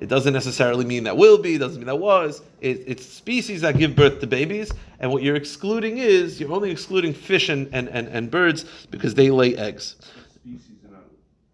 It 0.00 0.08
doesn't 0.08 0.32
necessarily 0.32 0.84
mean 0.84 1.04
that 1.04 1.16
will 1.16 1.38
be, 1.38 1.56
doesn't 1.56 1.78
mean 1.78 1.86
that 1.86 1.96
was. 1.96 2.42
It, 2.60 2.82
it's 2.86 3.06
species 3.06 3.60
that 3.60 3.78
give 3.78 3.94
birth 3.94 4.20
to 4.20 4.26
babies, 4.26 4.72
and 4.98 5.10
what 5.10 5.22
you're 5.22 5.36
excluding 5.36 5.98
is 5.98 6.40
you're 6.40 6.52
only 6.52 6.70
excluding 6.70 7.14
fish 7.14 7.48
and, 7.48 7.68
and, 7.72 7.88
and, 7.88 8.08
and 8.08 8.30
birds 8.30 8.64
because 8.90 9.14
they 9.14 9.30
lay 9.30 9.56
eggs. 9.56 9.96
Species 10.34 10.84
are 10.84 10.90
not 10.90 11.04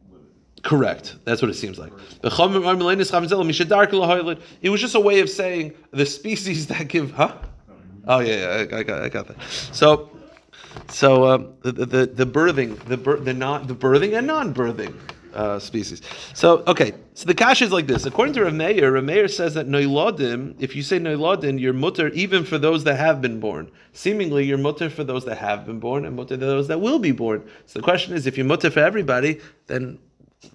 women. 0.09 0.26
Correct. 0.62 1.16
That's 1.25 1.40
what 1.42 1.51
it 1.51 1.55
seems 1.55 1.79
like. 1.79 1.92
It 2.23 2.33
was 4.70 4.81
just 4.81 4.94
a 4.94 5.01
way 5.01 5.20
of 5.20 5.31
saying 5.31 5.75
the 5.90 6.07
species 6.07 6.66
that 6.68 6.88
give, 6.88 7.12
huh? 7.12 7.35
Oh 8.07 8.20
yeah, 8.20 8.64
yeah 8.66 8.77
I, 8.79 8.83
got, 8.83 9.03
I 9.03 9.09
got 9.09 9.29
that. 9.29 9.40
So, 9.73 10.11
so 10.88 11.27
um, 11.27 11.55
the, 11.62 11.73
the 11.73 12.07
the 12.07 12.27
birthing, 12.27 12.79
the 12.85 12.96
bir, 12.96 13.16
the 13.16 13.35
not 13.35 13.68
the 13.68 13.75
birthing 13.75 14.16
and 14.16 14.27
non-birthing. 14.27 14.94
uh, 15.35 15.59
species. 15.59 16.03
So, 16.35 16.62
okay, 16.66 16.92
so 17.14 17.27
the 17.27 17.35
kash 17.35 17.62
is 17.62 17.73
like 17.73 17.87
this. 17.87 18.07
According 18.07 18.35
to 18.35 18.44
Rav 18.44 18.55
Meir, 18.55 18.92
Rav 18.92 19.05
Meir 19.05 19.29
says 19.29 19.55
that 19.55 19.68
noiladim, 19.68 20.57
if 20.59 20.75
you 20.75 20.83
say 20.83 20.99
noiladim, 20.99 21.61
you're 21.61 21.73
mutter 21.73 22.09
even 22.09 22.44
for 22.44 22.59
those 22.59 22.85
that 22.85 22.96
have 22.96 23.20
been 23.20 23.40
born. 23.40 23.70
Seemingly, 23.92 24.44
you're 24.44 24.59
mutter 24.59 24.90
for 24.90 25.05
those 25.05 25.25
that 25.27 25.38
have 25.38 25.66
been 25.66 25.81
born 25.81 26.05
and 26.05 26.16
mutter 26.16 26.35
for 26.35 26.46
those 26.46 26.68
that 26.68 26.81
will 26.81 26.99
be 26.99 27.12
born. 27.12 27.49
So 27.66 27.79
the 27.79 27.83
question 27.83 28.14
is, 28.14 28.27
if 28.27 28.37
you're 28.37 28.46
mutter 28.46 28.70
for 28.70 28.81
everybody, 28.81 29.40
then 29.66 29.99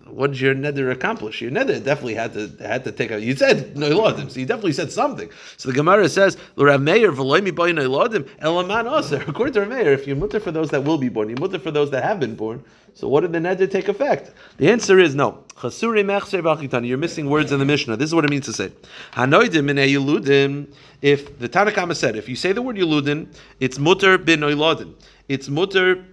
what 0.08 0.32
did 0.32 0.42
your 0.42 0.56
nether 0.56 0.90
accomplish? 0.90 1.42
Your 1.42 1.52
nether 1.52 1.80
definitely 1.80 2.16
had 2.16 2.34
to 2.34 2.52
had 2.60 2.84
to 2.86 2.92
take 2.92 3.12
a. 3.12 3.22
You 3.22 3.36
said 3.36 3.76
noiladim, 3.76 4.32
so 4.32 4.40
you 4.40 4.46
definitely 4.46 4.74
said 4.74 4.92
something. 4.92 5.30
So 5.58 5.70
the 5.70 5.76
Gemara 5.76 6.10
says, 6.10 6.38
"L'Rav 6.56 6.82
Meir 6.82 7.12
v'loimi 7.12 7.54
boy 7.54 7.72
noiladim 7.72 8.24
elaman 8.40 9.00
aser." 9.00 9.24
According 9.28 9.54
to 9.54 9.62
Rav 9.62 9.70
Meir, 9.70 9.94
if 9.94 10.08
you're 10.08 10.16
mutter 10.16 10.40
for 10.40 10.52
those 10.52 10.70
that 10.72 10.84
will 10.84 10.98
be 10.98 11.10
born, 11.10 11.30
you're 11.30 11.40
mutter 11.40 11.60
for 11.60 11.70
those 11.70 11.92
that 11.92 12.04
have 12.04 12.20
been 12.20 12.36
born. 12.36 12.64
So 12.96 13.10
what 13.10 13.22
did 13.22 13.34
the 13.34 13.40
nether 13.40 13.68
take 13.68 13.88
effect? 13.88 14.32
The 14.58 14.72
answer 14.72 15.00
is 15.00 15.14
no. 15.16 15.44
Chasuri 15.56 16.04
mechser 16.04 16.42
b'achitani. 16.42 16.88
You're 16.88 16.98
missing 16.98 17.30
words 17.30 17.52
in 17.52 17.60
the 17.60 17.66
Mishnah. 17.66 17.98
This 17.98 18.08
is 18.08 18.16
what 18.16 18.26
it 18.26 18.32
means 18.32 18.46
to 18.46 18.54
say. 18.54 18.72
Hanoidim 19.14 20.30
in. 20.30 20.74
If 21.02 21.38
the 21.38 21.50
Tanakhama 21.50 21.96
said, 21.96 22.16
if 22.16 22.30
you 22.30 22.36
say 22.36 22.54
the 22.54 22.62
word 22.62 22.78
yuludin, 22.78 23.28
it's 23.60 23.78
mutter 23.78 24.18
bin 24.18 24.40
noiladim. 24.40 24.96
It's 25.28 25.50
mutter 25.50 26.06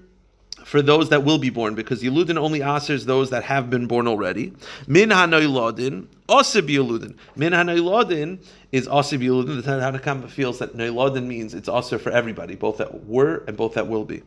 for 0.65 0.83
those 0.83 1.09
that 1.11 1.25
will 1.25 1.39
be 1.39 1.51
born, 1.51 1.75
because 1.75 2.03
Yeludin 2.03 2.37
only 2.37 2.61
asers 2.61 3.05
those 3.05 3.31
that 3.31 3.45
have 3.45 3.71
been 3.71 3.87
born 3.87 4.07
already. 4.07 4.53
Min 4.87 5.11
hanoiladin, 5.11 6.07
osib 6.29 6.69
Yeludin. 6.69 7.17
Min 7.37 7.53
hanoiladin 7.53 8.45
is 8.71 8.89
osib 8.89 9.21
Yeludin. 9.21 9.63
The 9.63 9.71
Tanakama 9.71 10.29
feels 10.29 10.59
that 10.59 10.77
noiladin 10.77 11.27
means 11.27 11.55
it's 11.55 11.69
aser 11.69 11.99
for 11.99 12.11
everybody, 12.11 12.55
both 12.55 12.79
that 12.79 13.07
were 13.07 13.45
and 13.47 13.57
both 13.57 13.75
that 13.75 13.89
will 13.89 14.05
be. 14.05 14.23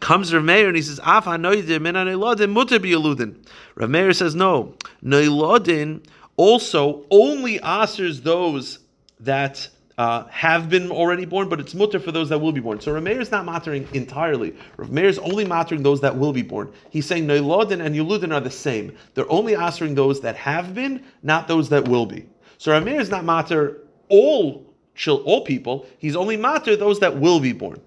Comes 0.00 0.34
Rav 0.34 0.42
Meir 0.42 0.66
and 0.66 0.76
he 0.76 0.82
says, 0.82 0.98
Af 1.04 1.24
hanoidim 1.26 1.82
min 1.82 1.94
hanoiladin 1.94 2.50
mutter 2.50 2.78
Yeludin. 2.78 3.36
Rav 3.74 3.90
Meir 3.90 4.12
says, 4.12 4.34
no, 4.34 4.74
noiladin 5.04 6.04
also 6.36 7.04
only 7.10 7.58
asers 7.60 8.22
those 8.22 8.78
that 9.20 9.68
uh, 9.98 10.24
have 10.28 10.68
been 10.68 10.90
already 10.90 11.24
born, 11.24 11.48
but 11.48 11.60
it's 11.60 11.74
mutter 11.74 12.00
for 12.00 12.12
those 12.12 12.28
that 12.30 12.38
will 12.38 12.52
be 12.52 12.60
born. 12.60 12.80
So 12.80 12.92
Rameir 12.92 13.20
is 13.20 13.30
not 13.30 13.44
mattering 13.44 13.86
entirely. 13.92 14.56
Rameir 14.76 15.04
is 15.04 15.18
only 15.18 15.44
mattering 15.44 15.82
those 15.82 16.00
that 16.00 16.16
will 16.16 16.32
be 16.32 16.42
born. 16.42 16.72
He's 16.90 17.06
saying 17.06 17.26
Neilodin 17.26 17.84
and 17.84 17.94
Yuludin 17.94 18.34
are 18.34 18.40
the 18.40 18.50
same. 18.50 18.96
They're 19.14 19.30
only 19.30 19.54
answering 19.54 19.94
those 19.94 20.20
that 20.22 20.36
have 20.36 20.74
been, 20.74 21.04
not 21.22 21.48
those 21.48 21.68
that 21.68 21.86
will 21.86 22.06
be. 22.06 22.26
So 22.58 22.72
Rameir 22.72 23.00
is 23.00 23.10
not 23.10 23.24
matter 23.24 23.82
all 24.08 24.66
all 25.08 25.40
people. 25.44 25.86
He's 25.98 26.16
only 26.16 26.36
matter 26.36 26.76
those 26.76 27.00
that 27.00 27.18
will 27.18 27.40
be 27.40 27.52
born. 27.52 27.80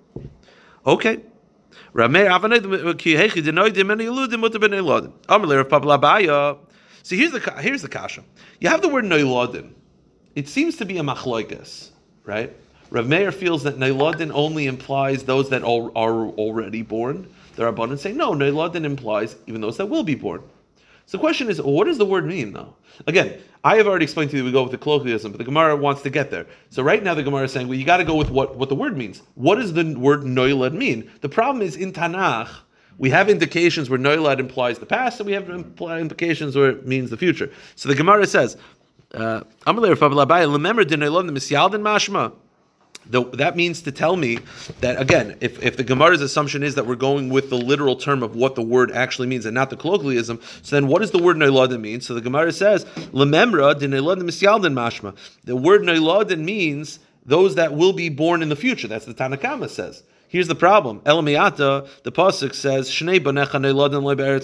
Okay. 0.86 1.22
See, 1.94 2.08
here's 7.18 7.32
the 7.32 7.56
here's 7.60 7.82
the 7.84 7.90
kasha. 7.90 8.24
You 8.60 8.70
have 8.70 8.82
the 8.82 8.90
word 8.90 9.06
Neilodin. 9.06 9.74
It 10.36 10.50
seems 10.50 10.78
to 10.78 10.86
be 10.86 10.98
a 10.98 11.04
machloikas 11.04 11.92
right? 12.26 12.56
Rav 12.90 13.08
Meir 13.08 13.32
feels 13.32 13.64
that 13.64 13.78
Neiladin 13.78 14.32
only 14.34 14.68
implies 14.68 15.24
those 15.24 15.50
that 15.50 15.64
are 15.64 15.68
already 15.68 16.82
born. 16.82 17.28
The 17.56 17.64
Rabbanan 17.64 17.98
say, 17.98 18.12
no, 18.12 18.34
Neiladin 18.34 18.84
implies 18.84 19.36
even 19.48 19.62
those 19.62 19.78
that 19.78 19.88
will 19.88 20.04
be 20.04 20.16
born. 20.16 20.42
So 21.08 21.18
the 21.18 21.22
question 21.22 21.50
is, 21.50 21.62
what 21.62 21.86
does 21.86 21.98
the 21.98 22.06
word 22.06 22.26
mean, 22.26 22.54
though? 22.54 22.76
Again, 23.08 23.40
I 23.64 23.78
have 23.78 23.88
already 23.88 24.06
explained 24.06 24.32
to 24.32 24.38
you 24.38 24.44
we 24.44 24.52
go 24.52 24.64
with 24.64 24.72
the 24.72 24.78
colloquialism, 24.78 25.32
but 25.32 25.38
the 25.38 25.44
Gemara 25.44 25.76
wants 25.76 26.02
to 26.04 26.10
get 26.10 26.32
there. 26.32 26.48
So 26.70 26.84
right 26.84 27.04
now 27.04 27.14
the 27.14 27.24
Gemara 27.24 27.44
is 27.44 27.52
saying, 27.52 27.68
well, 27.68 27.78
you 27.78 27.86
got 27.86 27.98
to 27.98 28.04
go 28.04 28.16
with 28.16 28.30
what, 28.30 28.56
what 28.56 28.70
the 28.70 28.76
word 28.76 28.98
means. 28.98 29.22
What 29.36 29.56
does 29.56 29.74
the 29.74 29.96
word 29.96 30.22
Noilad 30.22 30.74
mean? 30.74 31.12
The 31.22 31.30
problem 31.30 31.62
is 31.62 31.76
in 31.76 31.94
Tanakh, 31.94 32.50
we 32.98 33.10
have 33.10 33.30
indications 33.30 33.90
where 33.90 34.00
Noilad 34.00 34.40
implies 34.40 34.80
the 34.80 34.86
past, 34.86 35.20
and 35.20 35.28
we 35.28 35.34
have 35.34 35.50
implications 35.50 36.56
where 36.56 36.70
it 36.70 36.88
means 36.88 37.10
the 37.10 37.18
future. 37.18 37.52
So 37.76 37.90
the 37.90 37.96
Gemara 37.96 38.26
says, 38.26 38.58
uh, 39.16 39.44
the, 39.66 39.74
mashma 41.80 42.34
that 43.10 43.56
means 43.56 43.82
to 43.84 43.92
tell 43.92 44.16
me 44.16 44.40
that 44.82 45.00
again, 45.00 45.38
if, 45.42 45.62
if 45.64 45.78
the 45.78 45.84
Gemara's 45.84 46.22
assumption 46.22 46.64
is 46.64 46.76
that 46.76 46.88
we're 46.88 46.96
going 46.96 47.30
with 47.30 47.50
the 47.50 47.58
literal 47.58 47.96
term 47.96 48.24
of 48.24 48.36
what 48.36 48.56
the 48.56 48.62
word 48.62 48.92
actually 48.92 49.28
means 49.28 49.46
and 49.46 49.54
not 49.54 49.70
the 49.70 49.78
colloquialism, 49.78 50.40
so 50.62 50.76
then 50.76 50.88
what 50.88 51.00
does 51.02 51.12
the 51.12 51.22
word 51.22 51.38
Neiladin 51.38 51.82
mean? 51.82 52.02
So 52.02 52.14
the 52.14 52.22
Gemara 52.22 52.52
says, 52.52 52.86
Lememra 52.86 53.78
de 53.78 53.88
mashma. 53.88 55.16
The 55.44 55.56
word 55.56 55.82
Neiladin 55.82 56.44
means 56.44 57.00
those 57.26 57.56
that 57.56 57.74
will 57.74 57.94
be 57.94 58.10
born 58.10 58.42
in 58.42 58.50
the 58.50 58.56
future. 58.56 58.88
That's 58.88 59.06
the 59.06 59.14
Tanakama 59.14 59.70
says. 59.70 60.04
Here's 60.28 60.48
the 60.48 60.56
problem. 60.56 61.02
Elamiata, 61.02 61.88
the 62.04 62.12
Pasuk 62.12 62.54
says, 62.54 62.90
Shnei 62.90 63.20
banecha 63.20 63.62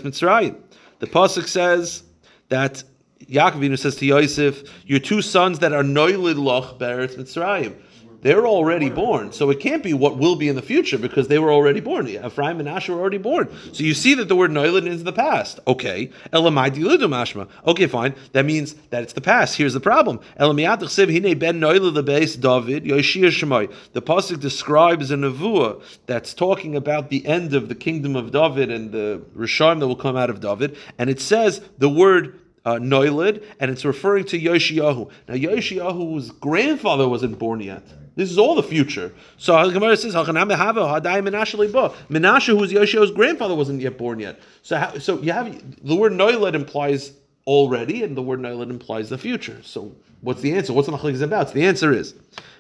Mitzrayim. 0.02 0.56
The 1.00 1.08
Pasuk 1.08 1.48
says 1.48 2.04
that 2.50 2.84
Yaakov 3.30 3.78
says 3.80 3.96
to 3.98 4.06
Yosef, 4.06 4.64
"Your 4.86 5.00
two 5.00 5.22
sons 5.22 5.60
that 5.60 5.74
are 5.74 5.84
noilid 5.84 6.38
loch 6.38 6.80
beretz 6.80 7.18
Mitzrayim." 7.18 7.76
They're 8.22 8.46
already 8.46 8.92
born, 8.92 9.32
so 9.32 9.50
it 9.50 9.60
can't 9.60 9.82
be 9.82 9.94
what 9.94 10.16
will 10.16 10.36
be 10.36 10.48
in 10.48 10.56
the 10.56 10.62
future 10.62 11.00
because 11.00 11.28
they 11.28 11.40
were 11.40 11.52
already 11.52 11.80
born. 11.80 12.08
Ephraim 12.08 12.60
and 12.60 12.70
Asher 12.70 12.94
were 12.94 13.02
already 13.02 13.18
born. 13.18 13.50
So 13.74 13.84
you 13.84 13.96
see 13.96 14.14
that 14.14 14.28
the 14.28 14.36
word 14.36 14.52
noilid 14.52 14.86
is 14.86 15.04
the 15.04 15.12
past. 15.12 15.60
Okay, 15.66 16.12
elamai 16.32 16.70
diludu 16.70 17.10
mashma. 17.10 17.48
Okay, 17.66 17.88
fine. 17.88 18.14
That 18.34 18.46
means 18.46 18.76
that 18.92 19.02
it's 19.02 19.14
the 19.14 19.22
past. 19.22 19.58
Here's 19.58 19.74
the 19.74 19.80
problem. 19.80 20.20
Elamiat 20.40 20.82
hine 21.12 21.40
ben 21.40 21.60
noilid 21.60 21.96
the 21.96 22.04
base 22.04 22.36
David 22.36 22.86
Yoshia 22.86 23.30
Shemai. 23.30 23.74
The 23.94 24.04
pasuk 24.04 24.40
describes 24.40 25.10
a 25.10 25.16
nevuah 25.16 25.82
that's 26.06 26.36
talking 26.36 26.76
about 26.76 27.10
the 27.10 27.26
end 27.26 27.56
of 27.56 27.70
the 27.70 27.76
kingdom 27.76 28.16
of 28.16 28.32
David 28.32 28.70
and 28.70 28.92
the 28.92 29.24
rishon 29.36 29.80
that 29.80 29.88
will 29.88 29.96
come 29.96 30.16
out 30.16 30.30
of 30.30 30.40
David, 30.40 30.78
and 31.00 31.10
it 31.10 31.20
says 31.20 31.62
the 31.80 31.90
word 31.90 32.38
uh, 32.66 32.76
Noilid, 32.76 33.44
and 33.60 33.72
it's 33.72 33.86
referring 33.86 34.26
to 34.26 34.40
Yoshiyahu. 34.40 35.10
Now, 35.28 35.34
Yoshiyahu's 35.34 36.32
grandfather 36.32 37.08
wasn't 37.08 37.40
born 37.40 37.62
yet. 37.62 37.84
This 38.16 38.30
is 38.30 38.38
all 38.38 38.56
the 38.56 38.64
future. 38.64 39.14
So 39.38 39.66
the 39.66 39.74
Gemara 39.74 39.98
says, 39.98 40.14
Menashe, 40.14 42.46
who 42.46 42.58
was 42.58 42.74
Yoshiyahu's 42.74 43.12
grandfather, 43.12 43.56
wasn't 43.56 43.82
yet 43.82 43.98
born 43.98 44.20
yet. 44.20 44.40
So, 44.62 45.00
so 45.00 45.20
you 45.22 45.32
have 45.32 45.84
the 45.84 45.96
word 45.96 46.12
Noilid 46.12 46.54
implies 46.54 47.14
already, 47.48 48.04
and 48.04 48.16
the 48.16 48.22
word 48.22 48.42
Noilid 48.42 48.70
implies 48.70 49.10
the 49.10 49.18
future. 49.18 49.60
So, 49.64 49.96
what's 50.20 50.42
the 50.42 50.54
answer? 50.54 50.74
What's 50.74 50.88
the 50.88 50.96
machlek 50.96 51.22
about? 51.22 51.50
So 51.50 51.56
the 51.56 51.66
answer 51.66 51.92
is 51.92 52.14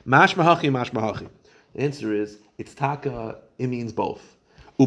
Mash 0.06 0.36
Mahachi, 0.36 0.72
Mash 0.72 0.92
Mahachi. 0.92 1.30
The 1.74 1.82
answer 1.82 2.14
is 2.14 2.40
it's 2.58 2.74
taka. 2.74 3.40
It 3.58 3.68
means 3.68 3.92
both. 3.92 4.38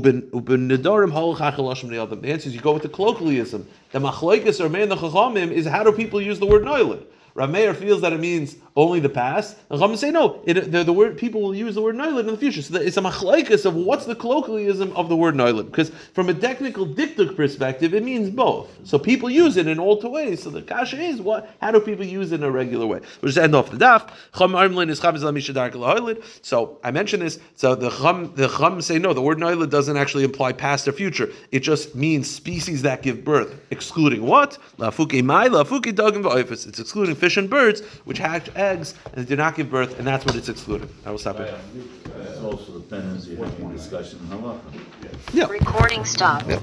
The 0.02 1.38
answer 2.24 2.48
is 2.48 2.54
you 2.54 2.61
go 2.61 2.72
with 2.72 2.83
the 2.83 2.88
colloquialism. 2.88 3.66
The 3.92 3.98
machlokes 3.98 4.61
or 4.61 4.68
the 4.68 4.96
chachamim 4.96 5.50
is 5.52 5.66
how 5.66 5.83
do 5.85 5.92
people 5.92 6.20
use 6.20 6.38
the 6.38 6.46
word 6.46 6.62
noilid? 6.62 7.04
Rav 7.35 7.50
Meir 7.50 7.74
feels 7.74 8.00
that 8.02 8.12
it 8.12 8.20
means 8.20 8.57
only 8.76 8.98
the 8.98 9.08
past. 9.08 9.56
And 9.70 9.80
Chachamim 9.80 9.96
say 9.96 10.10
no. 10.10 10.40
It, 10.44 10.72
the, 10.72 10.82
the, 10.82 10.92
word 10.92 11.16
people 11.16 11.40
will 11.40 11.54
use 11.54 11.76
the 11.76 11.82
word 11.82 11.94
noilid 11.94 12.20
in 12.20 12.26
the 12.26 12.37
future. 12.37 12.60
So 12.60 12.76
it's 12.76 12.96
a 12.96 13.00
machlaikas 13.00 13.64
of 13.66 13.74
what's 13.74 14.04
the 14.04 14.16
colloquialism 14.16 14.92
of 14.96 15.08
the 15.08 15.16
word 15.16 15.37
noilid. 15.37 15.66
Because 15.66 15.90
from 16.12 16.28
a 16.28 16.34
technical 16.34 16.84
diktuk 16.87 17.37
perspective, 17.37 17.94
it 17.94 18.02
means 18.02 18.30
both. 18.30 18.68
So 18.84 18.98
people 18.98 19.30
use 19.30 19.56
it 19.56 19.68
in 19.68 19.78
all 19.78 20.00
two 20.00 20.08
ways. 20.08 20.42
So 20.42 20.50
the 20.50 20.62
kasha 20.62 21.00
is 21.00 21.20
what? 21.20 21.54
How 21.60 21.70
do 21.70 21.78
people 21.78 22.04
use 22.04 22.32
it 22.32 22.37
in 22.37 22.42
a 22.42 22.50
regular 22.50 22.87
way? 22.87 23.00
We'll 23.20 23.30
just 23.30 23.38
end 23.38 23.54
off 23.54 23.70
the 23.70 23.76
daf. 23.76 24.10
So 26.42 26.80
I 26.82 26.90
mentioned 26.90 27.22
this. 27.22 27.38
So 27.54 27.74
the 27.76 27.90
chum 27.90 28.32
the 28.34 28.48
chum 28.48 28.80
say 28.80 28.98
no. 28.98 29.12
The 29.12 29.22
word 29.22 29.38
noilid 29.38 29.70
doesn't 29.70 29.96
actually 29.96 30.24
imply 30.24 30.52
past 30.52 30.88
or 30.88 30.92
future. 30.92 31.30
It 31.52 31.60
just 31.60 31.94
means 31.94 32.28
species 32.28 32.82
that 32.82 33.02
give 33.02 33.24
birth, 33.24 33.54
excluding 33.70 34.22
what? 34.22 34.58
It's 36.66 36.80
excluding 36.80 37.14
fish 37.14 37.37
and 37.37 37.48
birds, 37.50 37.80
which 38.04 38.18
hatch 38.18 38.48
eggs 38.64 38.94
and 39.14 39.27
do 39.27 39.37
not 39.37 39.55
give 39.57 39.70
birth, 39.70 39.98
and 39.98 40.07
that's 40.07 40.24
what 40.24 40.35
it's 40.35 40.48
excluded. 40.48 40.88
I 41.07 41.11
will 41.11 41.18
stop 41.18 41.40
it. 41.40 41.55
It's 42.20 42.38
also 42.40 42.79
depends, 42.79 43.29
you 43.29 43.37
have 43.37 43.61
a 43.61 43.72
discussion 43.72 44.18
in 44.20 44.27
halacha. 44.38 44.61
Yeah. 45.33 45.46
Recording 45.46 46.05
stopped. 46.05 46.48
Yeah. 46.48 46.61